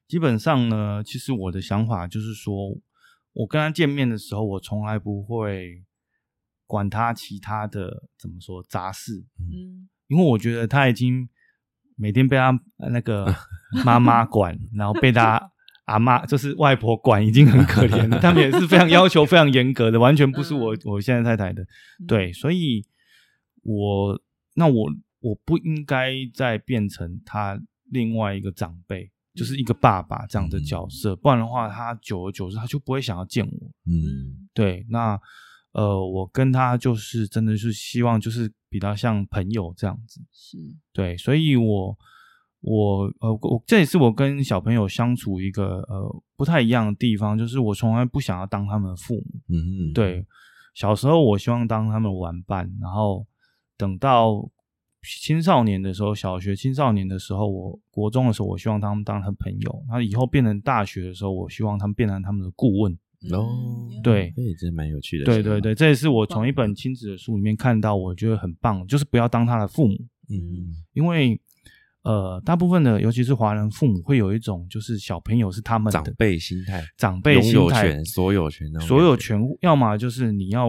[0.08, 2.76] 基本上呢，其实我的想法就是说，
[3.32, 5.84] 我跟他见面的时候，我从来不会
[6.66, 9.88] 管他其他的怎么说杂事，嗯。
[10.08, 11.28] 因为我觉得他已经
[11.96, 13.26] 每天被他呃那个
[13.84, 15.50] 妈妈管， 然后被他
[15.86, 18.18] 阿妈就是外婆管，已经很可怜了。
[18.22, 21.62] 他们也是非常要求非常严格的，完全不是我、嗯我现在太太的。
[21.62, 22.84] 嗯对，所以
[23.62, 24.20] 我
[24.54, 33.70] 那我我不应该再变成他另外一个长辈，就是一个爸爸这样的角色，不然的话，他久而久之他就不会想要见我。
[33.86, 35.18] 嗯嗯对，那
[35.72, 40.20] 呃，我跟他就是真的是希望就是比较像朋友这样子。
[40.32, 40.58] 是
[40.92, 41.96] 对，所以我
[42.60, 49.24] 我呃我这也是我跟小朋友相处一个呃不太一样的地方，就是我从来不想要当他们的父母。
[49.48, 50.24] 嗯嗯，对，
[50.74, 53.26] 小时候我希望当他们玩伴，然后
[53.76, 54.48] 等到
[55.20, 62.92] 青少年的时候，小学青少年的时候，我国中的时候，我希望他们当他朋友，然后以后变成大学的时候，我希望他们变成他们的顾问。
[63.32, 63.48] 哦
[63.90, 69.94] 嗯，对这也真蛮有趣的，对对，对，这也是我从一本亲子的书里面看到，我觉得很棒，就是不要当他的父母，
[70.28, 71.40] 嗯因为
[72.06, 80.68] 呃，大部分的尤其是华人父母会有一种就是小朋友是他们长辈心态，长辈心态有权、所有权所有权，要么就是你要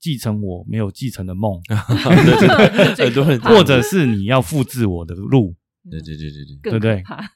[0.00, 5.54] 继承我没有继承的梦，很多人或者是你要复制我的路，
[5.90, 7.30] 对对对对对，对不对可怕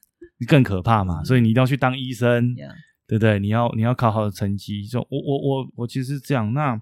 [0.47, 1.21] 更可怕嘛。
[1.21, 2.55] 嗯所以你一定要去当医生
[3.07, 3.39] 对不对？
[3.39, 4.87] 你要你要考好的成绩。
[4.87, 6.81] 就我我我我其实是这样，那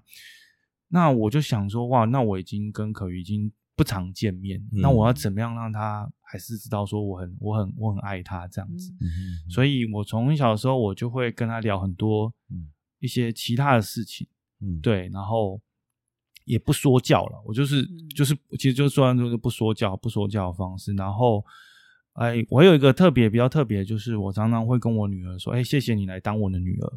[0.87, 8.91] 那我就想说，哇，那我已经跟可瑜已经不常见面，嗯那我要怎么样让他还是知道说我很我很我很爱他这样子？
[9.01, 14.27] 嗯嗯所以我从小的时候我就会跟他聊很多嗯一些其他的事情。
[14.59, 15.59] 嗯，对，然后
[16.45, 21.43] 也不说教了，我就是、嗯就是其实就算说就是不说教不说教的方式，然后。
[22.19, 26.93] 哎，我有一个特别比较特别，就是我常常会跟我女儿说：“哎，谢谢你来当我的女儿。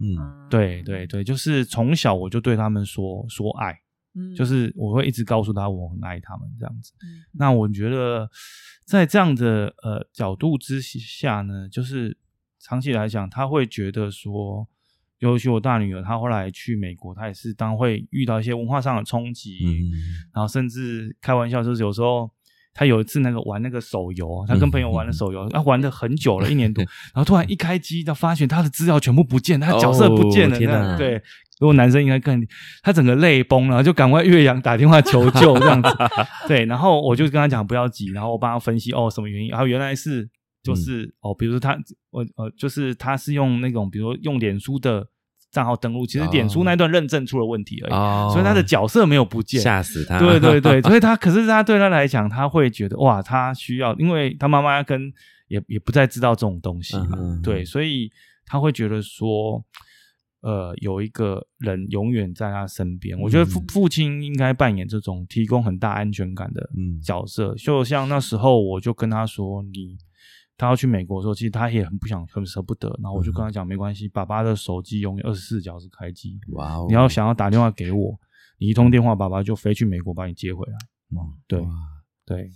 [0.00, 3.78] 嗯嗯对对，对，就是从小我就对他们说说爱，
[4.14, 6.92] 嗯就是我会一直告诉他我很爱他们这样子。
[7.02, 8.28] 嗯那我觉得
[8.84, 12.16] 在这样的呃角度之下呢，就是
[12.60, 14.66] 长期来讲，他会觉得说，
[15.18, 19.92] 尤其我大女儿，她后来去美国，她也是当会遇到一些文化上的冲击，嗯
[20.34, 22.30] 然后甚至开玩笑，就是有时候。
[22.74, 31.22] 她有一次那个玩那个手游，她跟朋友玩的手游，她玩的很久了，一年多， 然后突然一开机，她发现她的资料全部不见，她角色不见了，对。
[31.62, 32.44] 如果男生应该更，
[32.82, 35.88] 他整个泪崩了，就赶快岳阳打电话求救这样子。
[36.48, 40.28] 对，然后我就跟他讲不要急，然后我帮他分析哦什么原因，然后原来是
[40.60, 41.78] 就是、哦，比如说他
[42.10, 45.06] 我呃就是他是用那种比如说用脸书的
[45.52, 49.60] 账号登录，其实脸书那段认证出了问题而已，哦，所以他的角色没有不见。
[49.60, 55.12] 吓死他，对对对， 所以他可是他对他来讲，他会觉得哇，他需要，因为他妈妈跟
[55.46, 57.40] 也也不再知道这种东西嘛，嗯。
[57.40, 58.10] 对，所以
[58.46, 59.62] 他会觉得说，
[60.42, 63.18] 呃，有一个人永远在他身边。
[63.18, 67.54] 我觉得父嗯父亲应该扮演这种提供很大安全感的嗯角色。
[67.54, 69.96] 就像那时候，我就跟他说，你
[70.58, 72.88] 他要去美国的时候，其实他也很不想，很舍不得。
[73.02, 76.38] 然后我就跟他讲，没关系，爸爸的手机永远二十四小时开机。
[76.48, 78.18] 哇哦，你要想要打电话给我，
[78.58, 80.76] 你一通电话，爸爸就飞去美国把你接回来。
[81.46, 81.62] 对
[82.24, 82.50] 对，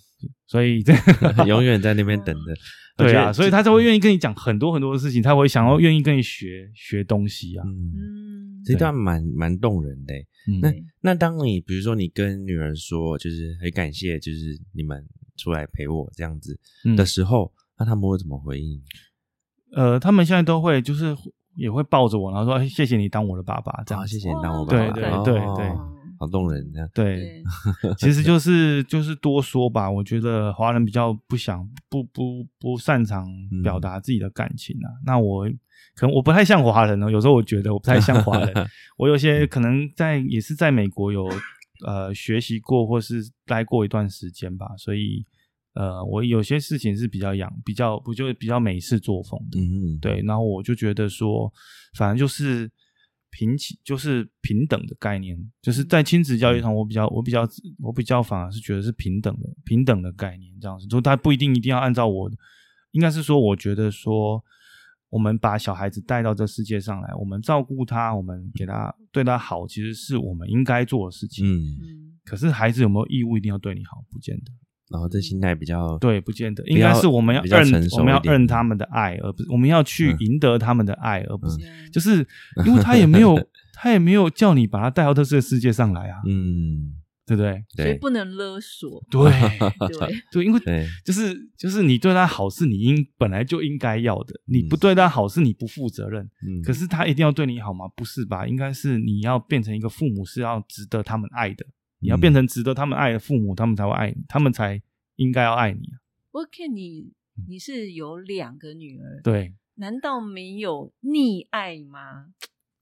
[0.47, 0.93] 所以这
[1.47, 2.55] 永远在那边等着。
[2.97, 7.65] 对啊，所以他才会愿意跟你讲很多很多的事情，他会想要愿意跟你学学东西啊。
[7.67, 10.21] 嗯，嗯这段蛮蛮动人的欸。
[10.49, 15.05] 嗯那那当你比如说你跟女儿说，就是很感谢，就是你们
[15.37, 18.81] 出来陪我这样子嗯的时候，那他们会怎么回应？
[19.75, 21.15] 呃，他们现在都会就是
[21.57, 24.07] 也会抱着我，然后说哎谢谢你当我的爸爸这样。
[24.07, 26.89] 谢谢你当我爸爸，对对哦对对好动人这样。
[26.95, 27.43] 对，
[27.99, 29.91] 其实就是就是多说吧。
[29.91, 33.27] 我觉得华人比较不想不不不擅长
[33.63, 34.89] 表达自己的感情啊。
[35.05, 35.47] 那我
[35.95, 38.69] 可能我不太像华人哦，有时候我觉得我不太像华人。
[38.99, 41.27] 我有些可能在也是在美国有
[41.87, 45.25] 呃学习过或是待过一段时间吧，所以
[45.75, 49.61] 呃我有些事情是比较洋比较不就是比较美式作风的。
[49.61, 51.53] 嗯，对，然后我就觉得说，
[51.97, 52.71] 反正就是
[53.37, 57.47] 平起，就是平等的概念，就是在亲子教育上，我比较，我比较，
[57.81, 62.31] 我比较反而是觉得是平等的，平等的概念这样子，就他不一定一定要按照我，
[62.93, 64.43] 应该是说，我觉得说，
[65.11, 71.47] 我们把小孩子带到这世界上来，我们照顾他，我们给他对他好，其实是我们应该做的事情。
[71.47, 74.03] 嗯，嗯可是孩子有没有义务一定要对你好？
[74.09, 74.51] 不见得。
[74.91, 82.27] 然后这心态比较对，不见得，应该是我们要认，我们要认他们的爱，而不是我们要去嗯赢得他们的爱，而不是嗯就是
[82.65, 83.37] 因为他也没有，
[83.75, 86.95] 他也没有叫你把他带到这个世界上来啊，嗯，
[87.27, 87.65] 对不对？
[87.77, 89.05] 对所以不能勒索。
[89.11, 89.31] 对
[89.89, 90.61] 对，对， 因为，
[91.05, 96.23] 就是就是你对他好是你应本来就应该要的，你不对他好是你不负责任。
[96.47, 97.87] 嗯，可是他一定要对你好吗？
[97.97, 98.47] 不是吧？
[98.47, 101.67] 应该是你要变成一个父母是要值得他们爱的，
[102.01, 104.81] 你要嗯变成值得他们爱的父母，他们才会爱你，他们才
[105.17, 105.99] 应该要爱你啊。
[106.33, 107.13] 我看你
[107.49, 112.27] 你是有两个女儿，对，难道没有溺爱吗？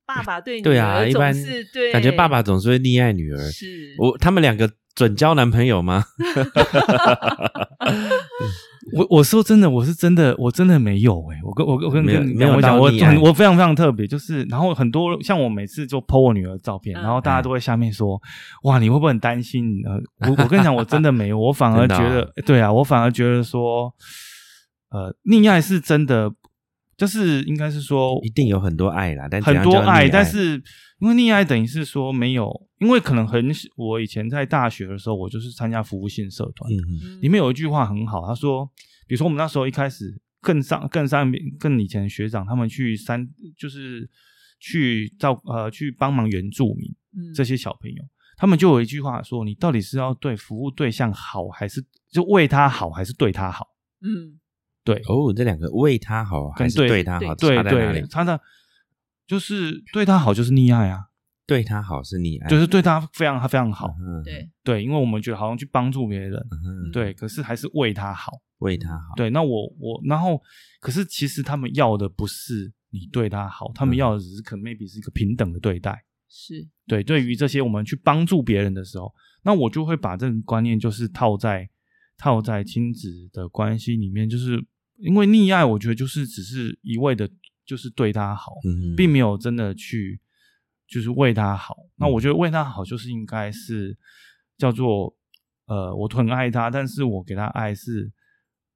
[0.06, 3.38] 爸爸对女对啊，儿总一般是对，感觉爸爸总是会溺爱女儿。
[3.50, 6.04] 是我他们两个准交男朋友吗？
[8.92, 18.20] 我我说真的，我是真的，我真的没有哎、我跟我跟我跟你没有讲我讲，我非常非常特别，就是然后很多像我每次就 PO 我女儿的照片，嗯然后大家都会下面说，
[18.64, 19.82] 哇，你会不会很担心？
[19.86, 19.98] 呃，
[20.30, 23.92] 我我跟你讲，我真的没有，我反而 觉得，啊对啊，我反而觉得说，
[24.90, 26.30] 呃，溺爱是真的，
[26.96, 30.62] 就是应该是说一定有很多爱啦，但怎很多爱，但是
[31.00, 37.20] 因为溺爱等于是说没有，因为可能很我以前在大学的时候，我就是参加服务性社团，嗯嗯。
[37.20, 38.64] 里面有一句话很好，他说，
[39.06, 43.26] 比如说我们那时候一开始更上更上面更以前的学长，他们去山
[43.58, 44.08] 就是
[44.60, 47.34] 去照呃去帮忙原住民嗯。
[47.34, 48.04] 这些小朋友，
[48.36, 53.66] 他们就有一句话说，你到底是要对服务对象好，还是就为他好，还是对他好？
[54.00, 54.38] 嗯
[54.84, 58.00] 对，哦，这两个为他好还是跟对对他好，对差在哪里？
[58.00, 58.08] 对，？
[58.08, 58.40] 他的
[59.26, 61.06] 就是对他好就是溺爱啊，
[61.46, 68.32] 对他好是溺爱，就是对他非常他非常好，嗯，对，对，因为我们觉得好像去帮助别人，嗯，对，可是还是为他好。
[68.58, 70.40] 为他好，对，那我我然后，
[70.80, 73.98] 可是其实他们要的不是你对他好，他们嗯。
[73.98, 76.02] 要的只是可能 maybe 是一个平等的对待。
[76.30, 76.66] 是。
[76.86, 81.68] 对，对于这些我们去帮助别人的时候，那我就会把这个观念就是套在
[82.16, 84.64] 套在亲子的关系里面，就是
[84.96, 87.28] 因为溺爱，我觉得就是只是一味的，
[87.64, 90.20] 就是对他好，嗯，并没有真的去
[90.86, 91.76] 就是为他好。
[91.96, 93.96] 那我觉得为他好就是应该是
[94.56, 95.16] 叫做
[95.66, 98.12] 呃，我很爱他，但是我给他爱是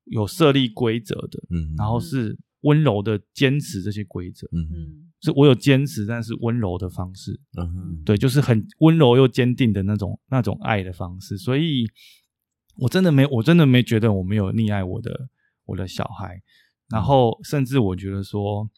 [0.04, 11.36] 有设立规则的，嗯，然后是温柔的坚持这些规则，嗯嗯是我有坚持，但是温柔的方式，嗯哼，对，就是很温柔又坚定的那种那种爱的方式。
[11.36, 11.86] 所以，
[12.76, 15.28] 我真的没，我真的没觉得我没有溺爱我的
[15.68, 16.42] 我的小孩。
[16.90, 18.68] 然后，甚至我觉得说，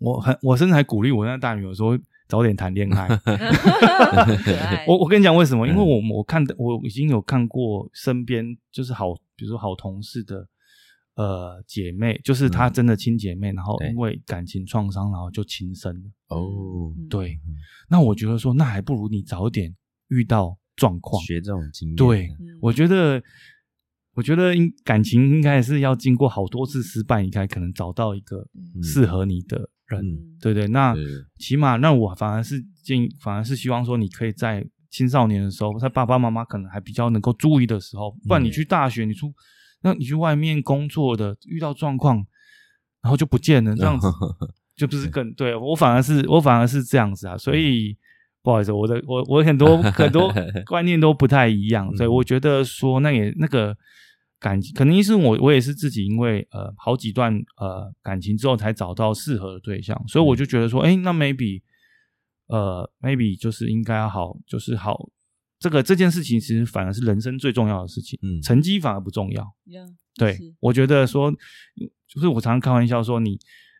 [0.00, 3.06] 我很，我甚至还鼓励我那大女儿说，早点谈恋爱。
[4.88, 5.68] 我我跟你讲为什么？
[5.68, 10.48] 因为嗯我我看的我已经有看过身边就是好，比如说好同事的
[11.16, 16.10] 呃姐妹，就是她真的亲姐妹，然后因为感情创伤，然后就轻生了。
[16.28, 17.38] 哦，嗯对，
[17.90, 19.74] 那我觉得说，那还不如你早点
[20.08, 21.22] 遇到状况。
[21.22, 23.22] 学这种经验，对，嗯我觉得，
[24.18, 28.38] 我觉得应感情应该是要经过好多次失败，你才可能找到一个
[28.74, 28.82] 嗯。
[28.82, 30.18] 适合你的人，嗯。
[30.40, 30.66] 对不对？
[30.66, 30.92] 那
[31.38, 39.32] 起码，那我反而是建议，反而是希望说，你可以在青少年的时候，在爸爸妈妈可能还比较能够注意的时候，不然你去大学，你出，
[39.82, 42.16] 那你去外面工作的遇到状况，
[43.00, 44.08] 然后就不见了，这样子
[44.76, 47.96] 就不是更对我反而是我反而是这样子啊，所以
[48.42, 50.32] 不好意思，我的我我很多很多
[50.66, 53.76] 观念都不太一样，所以我觉得说那也那个
[54.38, 61.60] 感情，可能是我我也是自己因为呃好几段呃感情之后才找到适合的对象，所以我就觉得说，哎，那 maybe
[62.46, 65.10] 呃 maybe 就是应该要好，就是好。
[65.58, 69.42] 这个这件事情其实反而是人生最重要的事情，嗯成绩反而不重要。
[69.66, 69.82] 呀
[70.14, 71.32] 对，我觉得说，
[72.06, 73.38] 就是我常常开玩笑说，你你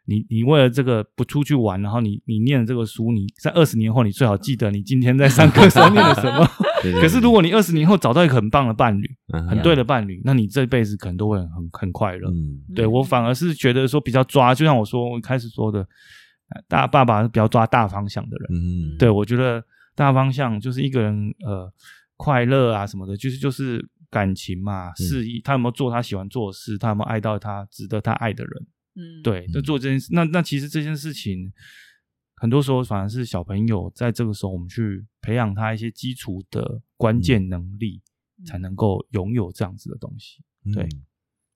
[0.09, 6.49] 你你为了这个不出去玩，然后你你念了这个书，你在二十年后，你最好记得你今天在上课时候念了什么。
[6.83, 12.31] 对对可是如果你二十年后找到一个很棒的伴侣，嗯很对的伴侣，那你这辈子可能都会很很很快乐。
[12.31, 18.49] 嗯对我反而是觉得说比较抓，就像我说我开始说的，呃大爸爸是比较抓大方向的人。
[18.51, 19.63] 嗯对我觉得
[19.95, 21.71] 大方向就是一个人呃
[22.17, 28.67] 快乐啊什么的，就是就是感情嘛，事业，他有没有做他喜欢做的事，他有没有爱到他值得他爱的人，
[28.99, 30.09] 嗯，对，就嗯做这件事。
[30.13, 31.53] 那那其实这件事情，
[32.37, 38.03] 很多时候反而是小朋友在这个时候，我们去培养他一些基础的关键能力，
[38.41, 40.43] 嗯才能够拥有这样子的东西。
[40.75, 41.03] 对嗯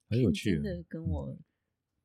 [0.08, 1.36] 很有趣真，的跟我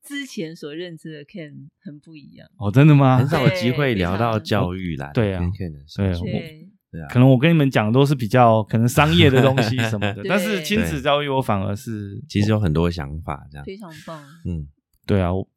[0.03, 2.49] 之前所认知的 Ken 很不一样。
[2.57, 3.27] 哦，真的吗很？
[3.27, 14.23] 少有机会聊到教育啦，对啊跟 Ken 的对对，对啊，可能我跟你们讲的都是比较可能商业的东西什么的， 但是亲子教育我反而是其实有很多想法这样，非常棒。
[14.45, 14.65] 嗯
[15.07, 15.47] 对啊，我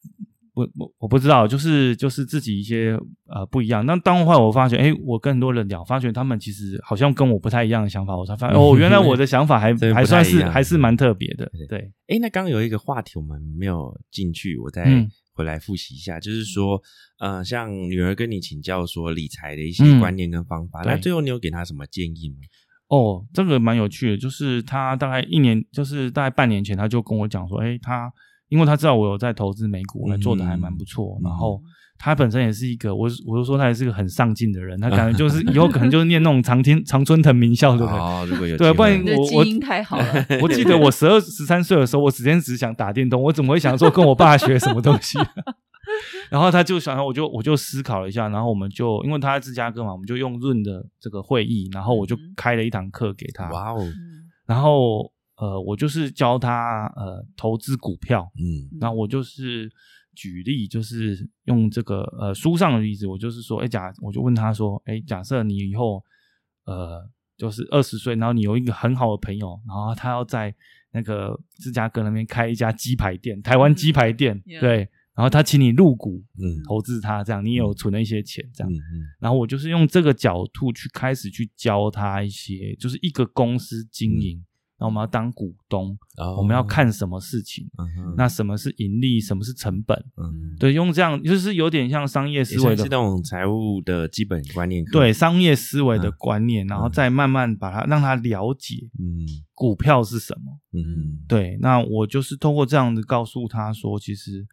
[0.54, 3.84] 我我我不知道，就是就是自己一些呃不一样。
[3.84, 11.50] 那当后来我发现，哎，我跟很多人聊，发觉他们其实好像跟我不太一样的想法，我才发现 哦，原来我的想法还还算是还是蛮特别的。
[11.56, 16.80] 对对，哎，那刚刚有一个话题我们没有进去，我再嗯回来复习一下，就是说，
[17.18, 22.36] 呃，像女儿跟你请教说理财的一些嗯观念跟方法，对那最后你有给她什么建议吗？
[22.88, 28.12] 哦，这个蛮有趣的，就是她大概一年，就是大概半年前，她就跟我讲说，哎，他
[28.50, 31.24] 因为他知道我有在投资美股，我做的还蛮不错，嗯。
[31.24, 31.58] 然后。
[32.02, 45.18] 他本身也是一个，我我就说他也是个很上进的人，他感觉就是 以后可能就是念那种常青常春藤名校的人，哦，如果有 对不然我我基因太好了，我记得我十二十三岁的时候，我之前只想打电动，我怎么会想说跟我爸学什么东西？
[46.32, 52.32] 然后他就想，我就我就思考了一下，然后我们就因为他在芝加哥嘛，我们就用润的这个会议，然后我就嗯。
[52.34, 53.92] 开了一堂课给他，哇哦，嗯。
[54.46, 58.68] 然后呃，我就是教他呃投资股票，嗯。
[58.79, 59.72] 那我就是
[60.14, 66.05] 举例，就是用这个呃书上的例子，我就是说，哎假，我就问他说，哎，假设你以后
[66.66, 70.55] 呃就是二十岁，然后你有一个很好的朋友，然后他要在
[70.92, 74.76] 那个芝加哥那边开一家鸡排店，台湾鸡排店，嗯对，
[75.14, 76.61] 然后他请你入股嗯。
[76.68, 79.07] 投资他，这样你也有存了一些钱，这样，嗯嗯。
[79.20, 84.44] 然后我就是用这个角度去开始去教他一些，就是一个公司经营，
[84.80, 87.68] 然后我们要当股东，哦我们要看什么事情。
[87.78, 89.96] 嗯那什么是盈利，什么是成本？
[90.16, 100.59] 嗯对，用这样就是有点像商业思维的是那种财务的基本观念课，对商业思维的嗯观念，然后再慢慢把它让他了解嗯股票是什么。
[100.72, 104.46] 嗯对，那我就是通过这样子告诉他说，其实，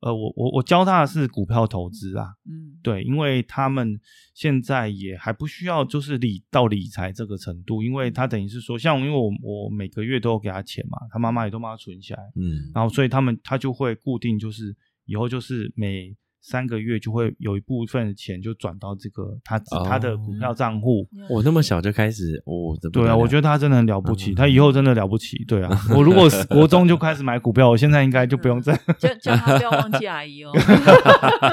[0.00, 2.78] 呃，我我我教他的是股票投资啊，嗯。
[2.82, 4.00] 对，因为他们
[4.34, 12.70] 现在也还不需要就是理到理财这个程度，因为他等于是说，像因为我我每个月都有给他钱嘛，他妈妈也都帮他存起来，嗯。
[12.74, 14.74] 然后所以他们他就会固定就是
[15.06, 21.08] 以后就是每三个月就会有一部分钱就转到这个他哦他的股票账户。
[21.28, 25.44] 我那么小就开始，我、哦、对啊，我觉得得他真的很了不起，嗯他以后真的了不起。
[25.44, 30.52] 对啊，我如果是国中就开始买股票，我现在应该就不用再叫叫他不要忘记阿姨哦。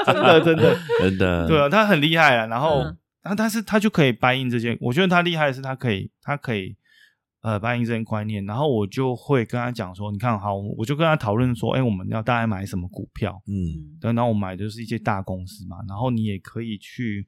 [0.06, 0.76] 真的真的。
[1.00, 2.46] 真的 对啊，他很厉害啊。
[2.46, 2.84] 然后
[3.36, 6.76] 但是他就可以掰印这些，我觉得他厉害的是他可以，他可以
[7.46, 8.44] 呃白银这些观念。
[8.44, 13.40] 然后我就会跟他讲说，你看好，我就跟他讨论说，哎，我们要大概买什么股票？
[13.46, 15.76] 嗯嗯对，然后我买的就是一些大公司嘛。
[15.86, 17.24] 然后你也可以去，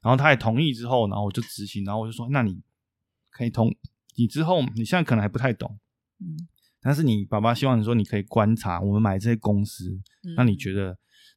[0.00, 2.62] 然后他也同意之后，然后我就执行，然后我就说，那你
[3.30, 3.74] 可以同
[4.16, 5.76] 你之后，你现在可能还不太懂。
[6.20, 6.46] 嗯
[6.82, 9.90] 但是你爸爸希望你说你可以观察我们买这些公司，
[10.22, 10.96] 嗯那你觉得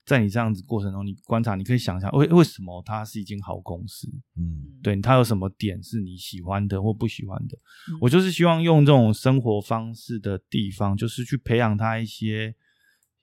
[0.10, 4.08] 在你这样子过程中，你观察，你可以想象为为什么它是一间好公司？
[4.36, 7.56] 嗯对，它有什么点是你喜欢的或不喜欢的？
[7.92, 12.56] 嗯我就是希望用这种生活方式的地方，就是去培养他一些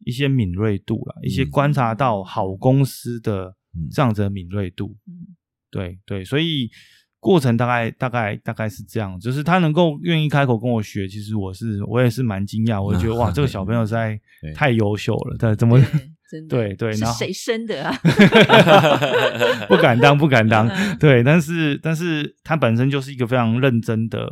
[0.05, 4.97] 一些敏锐度啦，一些嗯观察到好公司的嗯这样子的敏锐度。
[5.09, 5.34] 嗯
[5.68, 6.70] 对对，所以
[7.18, 14.18] 过程大概大概大概是这样，就是他能够愿意开口跟我学，其实我是我也是蛮惊讶，我就觉得 哇，这个小朋友实在
[14.55, 17.92] 太优秀了，对，怎么对真的对对然后是谁生的啊？
[19.68, 24.28] 不敢当不敢当嗯，对，但是但是他本身就是一个非常认真的，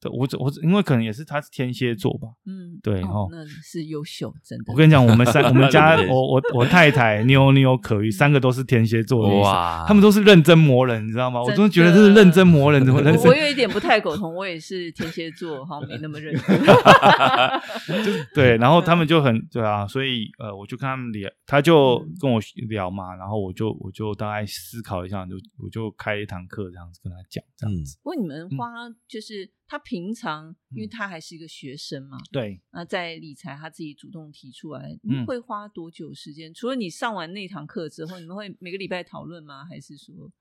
[0.00, 4.72] 对我我因为可能也是他是天蝎座吧，嗯，对哦，哦那是优秀，真的。
[4.72, 11.40] 我跟你讲，我们三我们 家我我我太太妞妞可玉三个都是天蝎座的，哇他们都是认真磨人，你知道吗？
[11.42, 13.34] 我真真的觉得这是认真磨人，怎么认真我我？
[13.34, 16.60] 有一点不太苟同，我也是天蝎座，好像没那么认真。
[18.34, 27.96] 对，然后他们就很对啊，所以呃，我就跟他们聊，他就嗯跟我聊嘛，然后我就我就大概思考一下，就我就开一堂课这样子跟他讲，这样嗯子。
[28.02, 36.52] 不过你们花就是他平常，因为嗯他还是一个学生嘛，对，那在理财他自己主动提出来，会花多久时间？
[36.54, 39.66] 除了你上完那堂课之后，你们会每个礼拜讨论吗？
[39.66, 40.32] 还是说，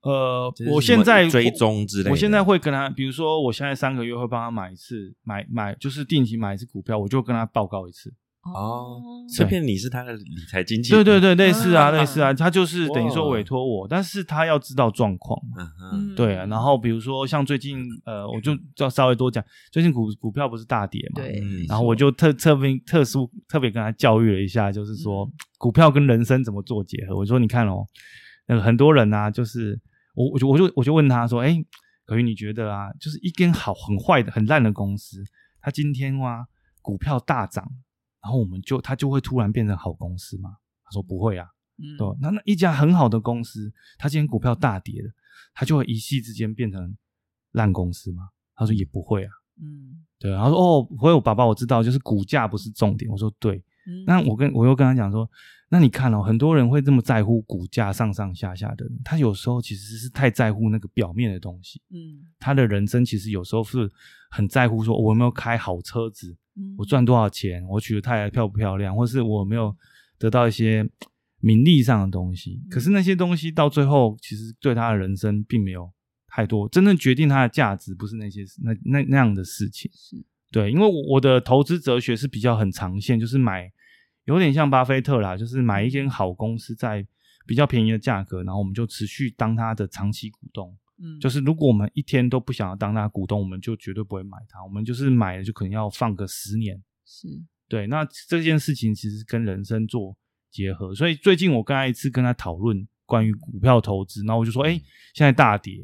[0.00, 8.12] 呃，我现在追踪之类的我现在会跟他，比如说我现在三个月会帮他买一次，买买就是定期买一次股票，我就跟他报告一次。
[8.54, 9.02] 哦，
[9.34, 9.50] 这对。
[9.50, 11.90] 片你是他的理财经纪人，对对对，类似啊，啊。
[11.90, 15.72] 类似啊，他就是等于说委托我，但是他要知道状况嘛。
[15.92, 25.32] 嗯，对啊，然后比如说像最近呃，我就要稍微多讲，最近股股票不是大跌嘛，对，嗯然后我就特特别特殊特别跟他教育了一下，就是说、嗯。
[25.58, 27.16] 股票跟人生怎么做结合。
[27.16, 27.82] 我说你看哦，
[28.46, 29.80] 那个很多人啊，就是
[30.14, 31.56] 我我就我就我就问他说，哎，
[32.04, 35.24] 可云你觉得啊，就是一间好很坏的很烂的公司，
[35.62, 36.46] 他今天哇
[36.82, 37.66] 股票大涨，
[38.26, 40.56] 然后我们就他就会突然变成好公司吗？
[40.84, 41.46] 他说不会啊，
[41.78, 45.08] 嗯对，那那一家很好的公司，它今天股票大跌了，
[45.54, 46.96] 它就会一夕之间变成
[47.52, 48.30] 烂公司吗？
[48.56, 49.30] 他说也不会啊。
[49.62, 53.08] 嗯对，然后说哦，不会，我爸爸我知道，就是股价不是重点。
[53.08, 55.30] 我说对，嗯，那我跟我又跟他讲说，
[55.68, 61.80] 那你看哦，很多人会这么在乎股价上上下下的，他有时候其实是太在乎那个表面的东西。
[61.90, 63.90] 嗯他的人生其实有时候是
[64.30, 66.36] 很在乎，说我有没有开好车子，嗯
[66.78, 69.74] 我赚多少钱，我娶的太太漂不漂亮，或是我有没有
[70.18, 70.88] 得到一些
[71.40, 72.62] 名利上的东西。
[72.70, 75.92] 可是那些东西到最后，其实对他的人生并没有
[76.28, 79.90] 太多真正决定他的价值，不是那些那那那样的事情。
[79.92, 80.16] 是
[80.50, 83.70] 对，因为我我的投资哲学是比较很长线，就是买
[84.24, 87.06] 有点像巴菲特啦，就是买一间好公司在
[87.46, 90.76] 比较便宜的价格，然后我们就持续当他的长期股东。
[90.98, 91.20] 嗯。
[91.20, 96.82] 就是如果我们一天都不想要当那股东，我们就绝对不会买它，我们就是买了就可能要放个十年。
[97.04, 97.28] 是。
[97.68, 100.16] 对，那这件事情其实跟人生做
[100.50, 104.80] 结合，所以最近我跟他一次跟他讨论关于股票投资，然后我就说，哎、
[105.14, 105.78] 现在大跌，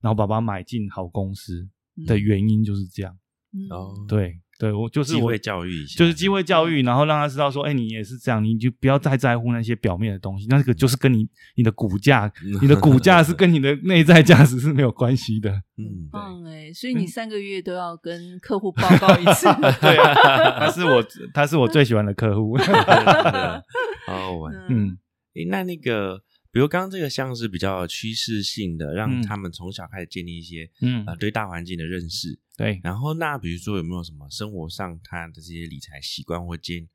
[0.00, 1.68] 然后爸爸买进好公司
[2.04, 3.16] 的原因就是这样。
[3.52, 3.68] 嗯。
[3.70, 12.30] 哦，，对，对我就是我机会教育一下，就是机会教育，然后让他知道说，哎、你也是这样，你就不要再在乎那些表面的东西，那个就是跟你你的股价，
[12.60, 15.50] 你的股价 是跟你的内在价值是没有关系的。
[15.78, 19.46] 嗯，棒哎，所以你三个月都要跟客户报告一次，
[19.80, 21.02] 对啊， 他是我
[21.32, 22.58] 他是我最喜欢的客户。
[22.58, 24.54] 对好好玩。
[24.68, 24.98] 嗯，
[25.34, 26.20] 诶，那那个，
[26.52, 29.22] 比如刚刚这个像是比较趋势性的，让嗯。
[29.22, 31.04] 他们从小开始建立一些嗯。
[31.06, 32.38] 呃对大环境的认识。
[32.56, 36.88] 对，然后那比如说有没有什么生活上他的这些理财习惯或建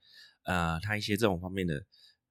[0.44, 1.74] 呃他一些这种方面的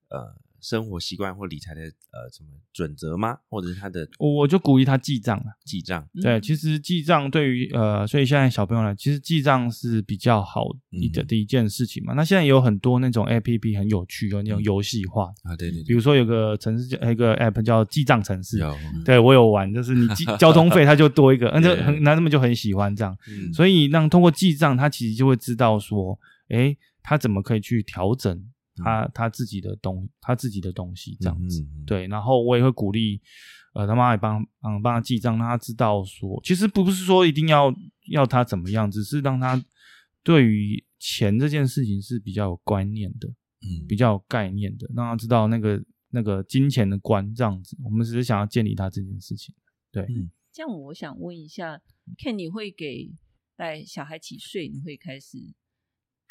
[0.09, 3.37] 呃生活习惯或理财的呃什么准则吗？
[3.51, 5.53] 或者是他的我我就鼓励他记账啊。
[5.67, 6.09] 记账？
[6.23, 12.15] 对，其实记账对于呃，所以现在小朋友来，其实记账是比较好一的嗯的一件事情嘛。
[12.15, 28.43] 那现在有很多那种 A P P 很有趣，有那种游戏化的，啊，对对对，比如说有个城市叫一个 App 叫记账城市，有，对我有玩，就是你记 交通费它就多一个，那就对很那他们就很喜欢这样，嗯，所以让通过记账，他其实就会知道说，哎，他怎么可以去调整
[28.77, 31.63] 他他自己的东他自己的东西这样子。
[31.63, 33.21] 嗯，嗯，对，然后我也会鼓励，
[33.75, 37.73] 呃，他妈也帮帮帮他记账，让他知道说，其实不是说一定要
[38.11, 39.63] 要他怎么样，只是让他
[40.23, 47.77] 对于钱这件事情是比较有观念的，嗯比较有概念的，让他知道那个那个金钱的观这样子。
[47.85, 49.55] 我们只是想要建立他这件事情。
[49.93, 51.83] 对，嗯这样我想问一下
[52.17, 53.13] ，Ken，你会给
[53.57, 55.39] 带小孩几岁你会开始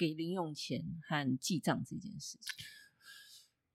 [0.03, 2.65] 给零用钱和记账这件事情？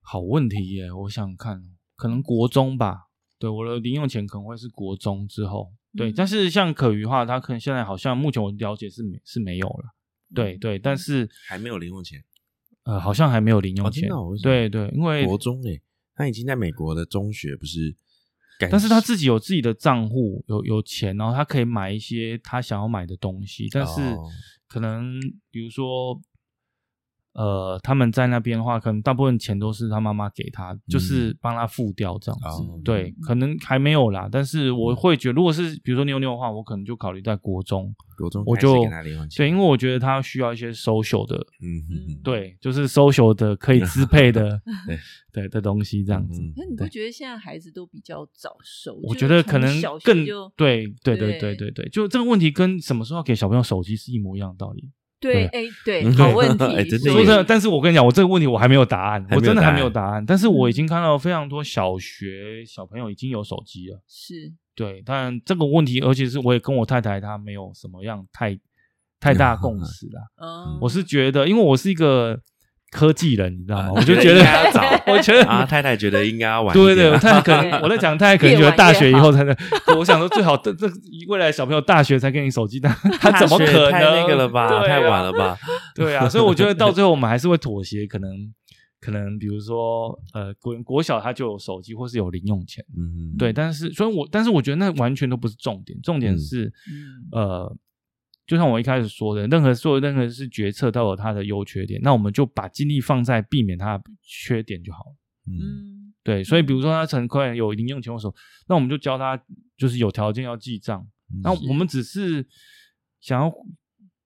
[0.03, 1.65] 好问题耶，我想想看，
[1.97, 3.07] 可能国中吧。
[3.39, 5.73] 对，我的零用钱可能会是国中之后。
[5.97, 9.95] 对，嗯但是像可余的话，他可能现在好像目前我了解是没是没有了。
[10.35, 12.23] 对嗯对，但是还没有零用钱，
[12.83, 14.11] 呃，好像还没有零哦用钱。
[14.43, 15.81] 对对，因为国中诶，
[16.15, 17.97] 他已经在美国的中学不是，
[18.71, 24.31] 但是他自己有自己的账户，有有钱，然后他可以买一些他想要买的东西，但是哦
[24.69, 25.19] 可能
[25.51, 26.21] 比如说，
[27.39, 32.47] 呃，他们在那边的话，可能大部分钱都是他妈妈给他，就是帮他付掉这样子。
[32.65, 38.85] 哦对，可能还没有啦，但是我会觉得，如果是比如说妞妞的话，我可能就考虑在国中，国中我就
[39.37, 44.99] 对，因为我觉得他需要一些 social 的，嗯嗯嗯，对，就是 social 的可以支配的 对，
[45.33, 46.43] 对的东西这样子。
[46.43, 48.99] 嗯你不觉得现在孩子都比较早熟？
[49.05, 50.25] 我觉得可能更
[50.57, 54.91] 对对对对对对对，就这个问题跟什么时候要给小朋友手机是一模一样的道理。
[55.21, 56.65] 对，哎，对，嗯好问题。
[56.65, 60.25] 哎真的所以耶说真的，但是我跟你讲，我这个问题我还没有答案，我真的还没有答案。
[60.25, 64.01] 但是我已嗯经看到非常多小学小朋友已经有手机了。
[64.07, 68.57] 是对，但这个问题，而且是我也跟我太太她没有什么样太
[69.19, 70.23] 太大共识啦。
[70.37, 72.41] 嗯，我是觉得，因为我是一个
[72.91, 73.85] 科技人，你知道吗？
[73.89, 74.83] 啊我就觉得要早，
[75.13, 79.55] 我觉得啊，太太觉得应该要晚，对对，太太可能我在讲，太太可能觉得大学以后才能。
[79.99, 80.87] 我想说，最好这这
[81.29, 83.93] 未来小朋友大学才给你手机，但他怎么可能？
[83.93, 85.57] 太那个了吧，太晚了吧？
[85.95, 88.31] 对啊，所以我觉得到最后我们还是会妥协， 可能
[89.01, 97.77] 可能比如说呃国国小他就有手机或是有零用钱，嗯，对，但是所以我但是我觉得那完全都不是重点，重点嗯是、嗯呃。
[98.49, 105.17] 就像我一开始说的，任何做任何事决策都有它的优缺点，那我们就把精力放在避免它的缺点就好了。
[105.47, 108.35] 嗯嗯，对，所以比如说他很快有零用钱的时候，
[108.67, 109.41] 那我们就教他
[109.77, 111.01] 就是有条件要记账。
[111.33, 112.47] 嗯那我们只是
[113.21, 113.53] 想要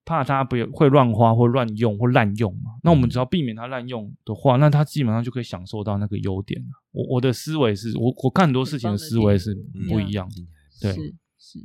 [0.05, 2.73] 怕他不要会乱花或乱用或滥用嘛。
[2.85, 6.69] 那我们只要避免他滥用的话，那他基本上就可以享受到那个优点了。
[6.93, 9.53] 我我的思维是我我看很多事情的思维是
[9.89, 10.37] 不一样的。
[10.81, 10.93] 对
[11.39, 11.59] 是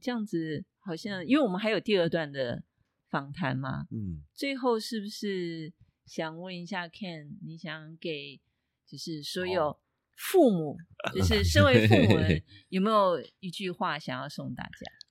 [0.00, 2.62] 这样子好像，因为我们还有第二段的
[3.08, 5.72] 访谈嘛，嗯，最后是不是
[6.06, 8.40] 想问一下 Ken，你想给
[8.86, 9.78] 就是所有
[10.16, 10.76] 父母，
[11.14, 12.18] 就是身为父母，
[12.70, 14.70] 有没有一句话想要送大家？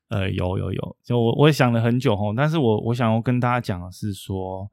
[0.10, 4.70] 呃，有有有，就我我也想了很久吼，但是我我想要跟大家讲的是说，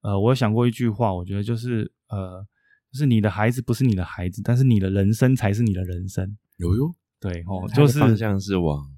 [0.00, 2.42] 呃，我有想过一句话，我觉得就是呃，
[2.90, 6.38] 就是你的孩子不是你的孩子，但是你的人生才是你的人生。
[6.56, 8.97] 有哟，对哦，就是的方向是往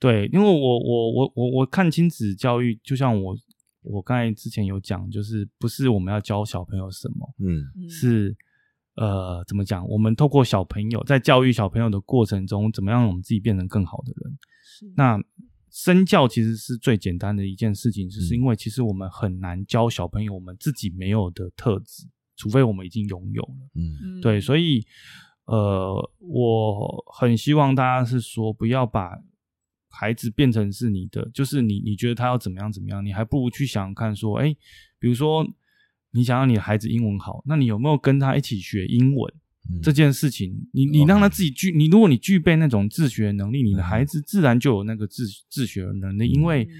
[0.00, 3.36] 对，因为我我我我我看亲子教育，就像我
[3.82, 8.34] 我刚才之前有讲，就是不是我们要教小朋友什么，嗯嗯，是
[8.96, 9.86] 呃怎么讲？
[9.86, 14.38] 我们透过小朋友在教育小朋友的过程中，怎么样让我们自己变成更好的人？
[14.64, 15.20] 是那
[15.70, 23.70] 身教其实是最简单的一件事情，就是嗯因为其实我们很难教小朋友我们自己没有的特质，除非我们已经拥有了。
[23.74, 24.84] 嗯嗯对，所以
[25.44, 29.16] 呃，我很希望大家是说，不要把
[29.90, 34.56] 孩子变成是你的，就是你你觉得他要怎么样怎么样，你还不如去想想看，说，哎，
[34.98, 35.46] 比如说
[36.12, 39.34] 你想要你的孩子英文好，那你有没有跟他一起学英文？
[39.70, 39.80] 嗯。
[39.82, 46.70] 这件事情，你你让他自己具，你如果你具备那种自学能力，你的孩子自然就有那个自自学的能力，因为嗯。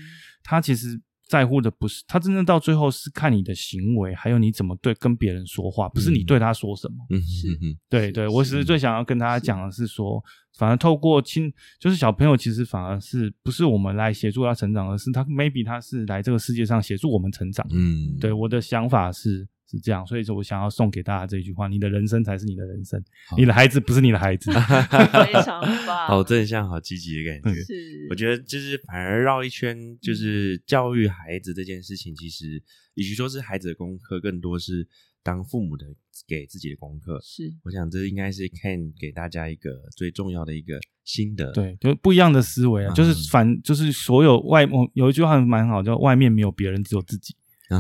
[0.43, 1.01] 他其实
[1.31, 6.27] 在乎的不是他真正到最后是看你的行为，还有你怎么对跟别人说话，不是你嗯。
[6.27, 6.97] 对他说什么。
[7.11, 7.49] 嗯是。
[7.53, 10.21] 嗯嗯对对，我是只是最想要跟大家讲的是说，
[10.59, 17.65] 反而透过亲，就是小朋友其实反而是不是我们来协助他成长，而是他 maybe 他是来这个世界上协助我们成长。
[17.71, 23.01] 嗯，对，我的想法是是这样，所以说我想要送给大家这句话：你的人生才是你的人生，
[23.39, 24.51] 你的孩子不是你的孩子。
[25.25, 27.61] 非常棒，好正向、好积极的感觉。
[27.63, 32.61] 是，我觉得就是反而绕一圈，就是教育孩子这件事情，其实
[32.95, 34.89] 与其说是孩子的功课，更多是
[35.23, 35.87] 当父母的
[36.27, 37.21] 给自己的功课。
[37.23, 47.37] 是我想这应该是 Ken 给大家一个最重要的一个心得。，对，就不一样的思维啊，就是嗯反，就是所有外，我有一句话蛮好，叫“外面没有别人，只有自己”。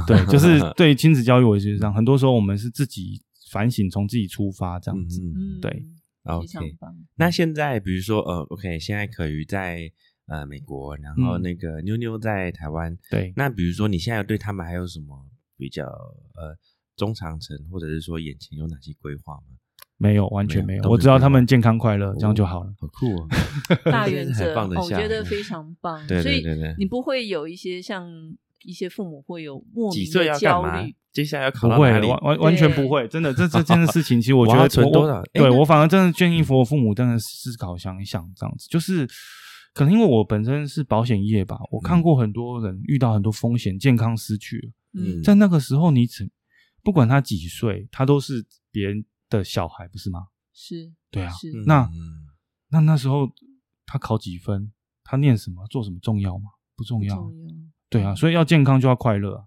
[0.07, 1.93] 对， 就是对亲子教育，我觉得这样。
[1.93, 3.21] 很多时候我们是自己
[3.51, 5.21] 反省，从自己出发这样子。
[5.23, 5.61] 嗯
[6.23, 9.91] 非常 OK 棒，那现在比如说呃，OK，现在可瑜在
[10.27, 12.97] 呃美国，然后嗯那个妞妞在台湾。
[13.11, 15.27] 对，那比如说你现在对他们还有什么
[15.57, 16.55] 比较呃
[16.95, 19.57] 中长程，或者是说眼前有哪些规划吗？
[19.97, 20.83] 没有，完全没有。
[20.83, 22.73] 我没有都没规划只要他们健康快乐，这样就好了。
[22.79, 23.29] 好酷哦！
[23.91, 26.07] 大原则， 哦我觉得非常棒。
[26.07, 28.07] 对所以对对对你不会有一些像
[28.65, 30.95] 一些父母会有莫名的焦虑。？
[31.13, 32.07] 接下来要考不会，到哪里？
[32.07, 39.09] 完完完全不会，真的，这这件事情，其实我觉 得我存多少我对我反而真的建议我父母真的思考想一想，这样子，就是
[39.75, 46.31] 可能因为我本身是保险业吧，我看过很多人遇到很多风险，健康失去了，嗯在那个时候，你只
[46.85, 50.27] 不管他几岁，他都是别人的小孩，不是吗？
[50.55, 51.33] 是，对啊
[51.67, 52.29] 那嗯
[52.71, 53.29] 那那时候
[53.85, 54.71] 他考几分，
[55.03, 56.51] 他念什么，做什么重要吗？
[56.77, 57.17] 不重要。
[57.17, 57.55] 重要。
[57.91, 59.43] 对啊，所以要健康就要快乐啊。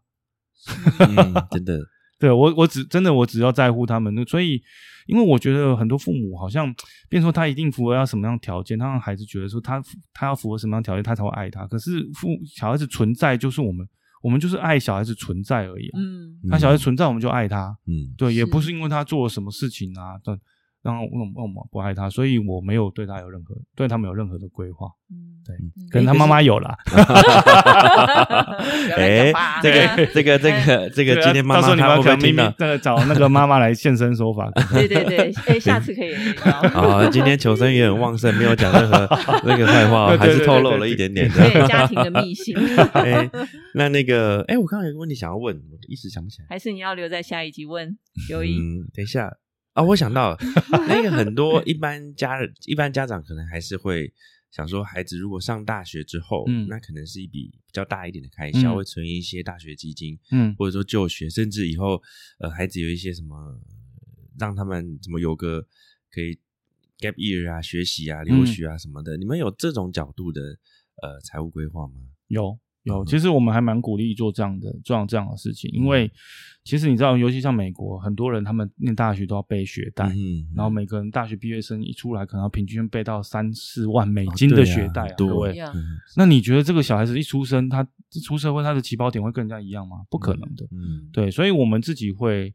[1.00, 1.80] 嗯，真的，
[2.20, 4.62] 对我，我只真的我只要在乎他们，所以，
[5.08, 6.66] 因为我觉得很多父母好像，
[7.10, 9.82] 变成说他一定符合要什么样的条件，他让孩子觉得说他
[10.14, 11.66] 他要符合什么样的条件，他才会爱他。
[11.68, 13.88] 可是父小孩子存在就是我们，
[14.22, 16.00] 我们就是爱小孩子存在而已啊。
[16.00, 17.78] 嗯，他小孩子存在，我们就爱他。
[17.88, 20.38] 嗯对，也不是因为他做了什么事情啊，但
[20.84, 24.88] 让我们我们不爱他，所以我没有对他有任何对他们有任何的规划。
[25.10, 26.76] 嗯，对嗯可能他妈妈有啦。
[26.86, 26.92] 不
[28.92, 29.78] 要来哎讲吧，这个
[30.14, 32.56] 这个这个这个，今天妈到时候你妈她会不们可秘密会听到？
[32.60, 34.52] 那个找那个妈妈来现身说法。
[34.74, 36.62] 对对对，哎，下次可以聊。
[36.76, 39.08] 哦，今天求生欲很旺盛，没有讲任何
[39.46, 41.50] 那个坏话还是透露了一点点的。
[41.50, 42.56] 对家庭的秘辛，
[42.94, 43.30] 哎，
[43.76, 46.48] 那那个，哎，我刚刚有个问题想要问，我一时想不起来。
[46.50, 47.98] 还是你要留在下一集问
[48.30, 48.58] 有一？
[48.58, 49.32] 嗯，等一下
[49.74, 50.38] 啊，我想到了
[50.88, 54.14] 那个很多一般家人、一般家长可能还是会
[54.52, 62.02] 想说，孩子如果上大学之后，嗯那可能是一笔比较大一点的开销，嗯会存一些大学基金，嗯或者说就学，甚至以后
[62.40, 63.60] 呃孩子有一些什么，
[64.38, 65.66] 让他们怎么有个
[66.12, 66.38] 可以
[67.00, 70.42] gap year 啊、学习啊、留学啊什么的，你们有这种角度的
[71.02, 71.94] 呃财务规划吗？
[72.28, 76.10] 有有，嗯其实我们还蛮鼓励做这样的这样这样的事情，因为
[76.64, 85.54] 其实你知道，尤其像美国，很多人他们念大学都要背学贷，嗯，然后每个人大学毕业生一出来，可能要平均背到三四万美金的学贷啊，对各位。
[86.16, 87.86] 那你觉得这个小孩子一出生，他
[88.24, 89.98] 出社会，他的起跑点会跟人家一样吗？
[90.10, 90.66] 不可能的。
[90.72, 92.54] 嗯，对，所以我们自己会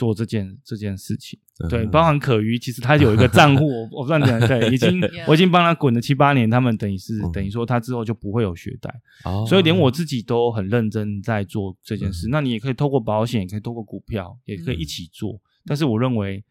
[0.00, 1.38] 做这件这件事情。
[1.68, 4.98] 对，嗯包含可鱼，其实他有一个账户，我我不知道你讲对，已经
[5.28, 8.90] 我已经帮他滚了七八年，他们等于是嗯等于说他之后就不会有学贷。
[9.24, 12.28] 哦所以连我自己都很认真在做这件事。
[12.28, 15.38] 嗯那你也可以透过保险，也可以透过股票，也可以嗯一起做。
[15.66, 16.42] 但是我认为，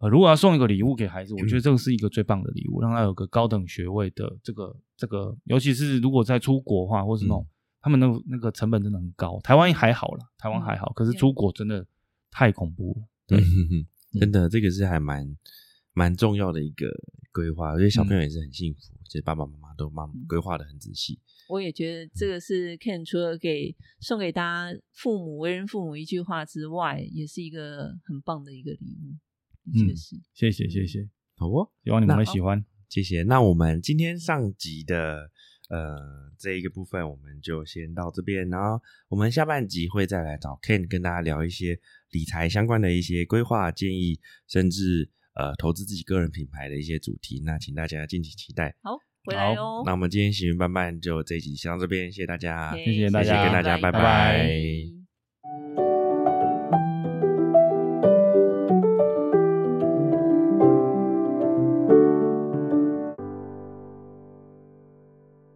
[0.00, 7.48] 呃，如果要送一个礼物给孩子，我觉得这个是一个最棒的礼物，让他有个高等学位的这个这个，尤其是如果在出国的话，或是那种、嗯
[7.84, 9.40] 他们那那个成本真的很高。
[9.42, 11.84] 台湾还好啦，台湾还好，可是出国真的
[12.32, 13.08] 太恐怖了。
[13.28, 15.36] 对，嗯哼哼真的，这个是还蛮
[15.92, 16.88] 蛮重要的一个
[17.30, 21.20] 规划，我觉得小朋友也是很幸福，其实爸爸妈妈都帮规划的很仔细。
[21.48, 30.16] 我也觉得这个是 Ken 除了给送给大家父母为人父母一句话之外，也是一个很棒的一个礼物，的确嗯是。
[30.32, 32.64] 谢谢谢谢，好哦，希望你们会喜欢。
[32.88, 33.22] 谢谢。
[33.22, 35.30] 那我们今天上集的
[35.72, 47.40] 呃这一个部分，我们就先到这边，然后我们下半集会再来找 Ken 跟大家聊一些理财相关的一些规划建议，甚至呃投资自己个人品牌的一些主题。
[47.44, 48.74] 那请大家敬请期待。
[48.82, 49.82] 好，回来好哦。
[49.86, 55.91] 那我们今天行云伴伴就这一集先到这边，谢谢大家谢谢大谢谢跟大家，拜拜拜拜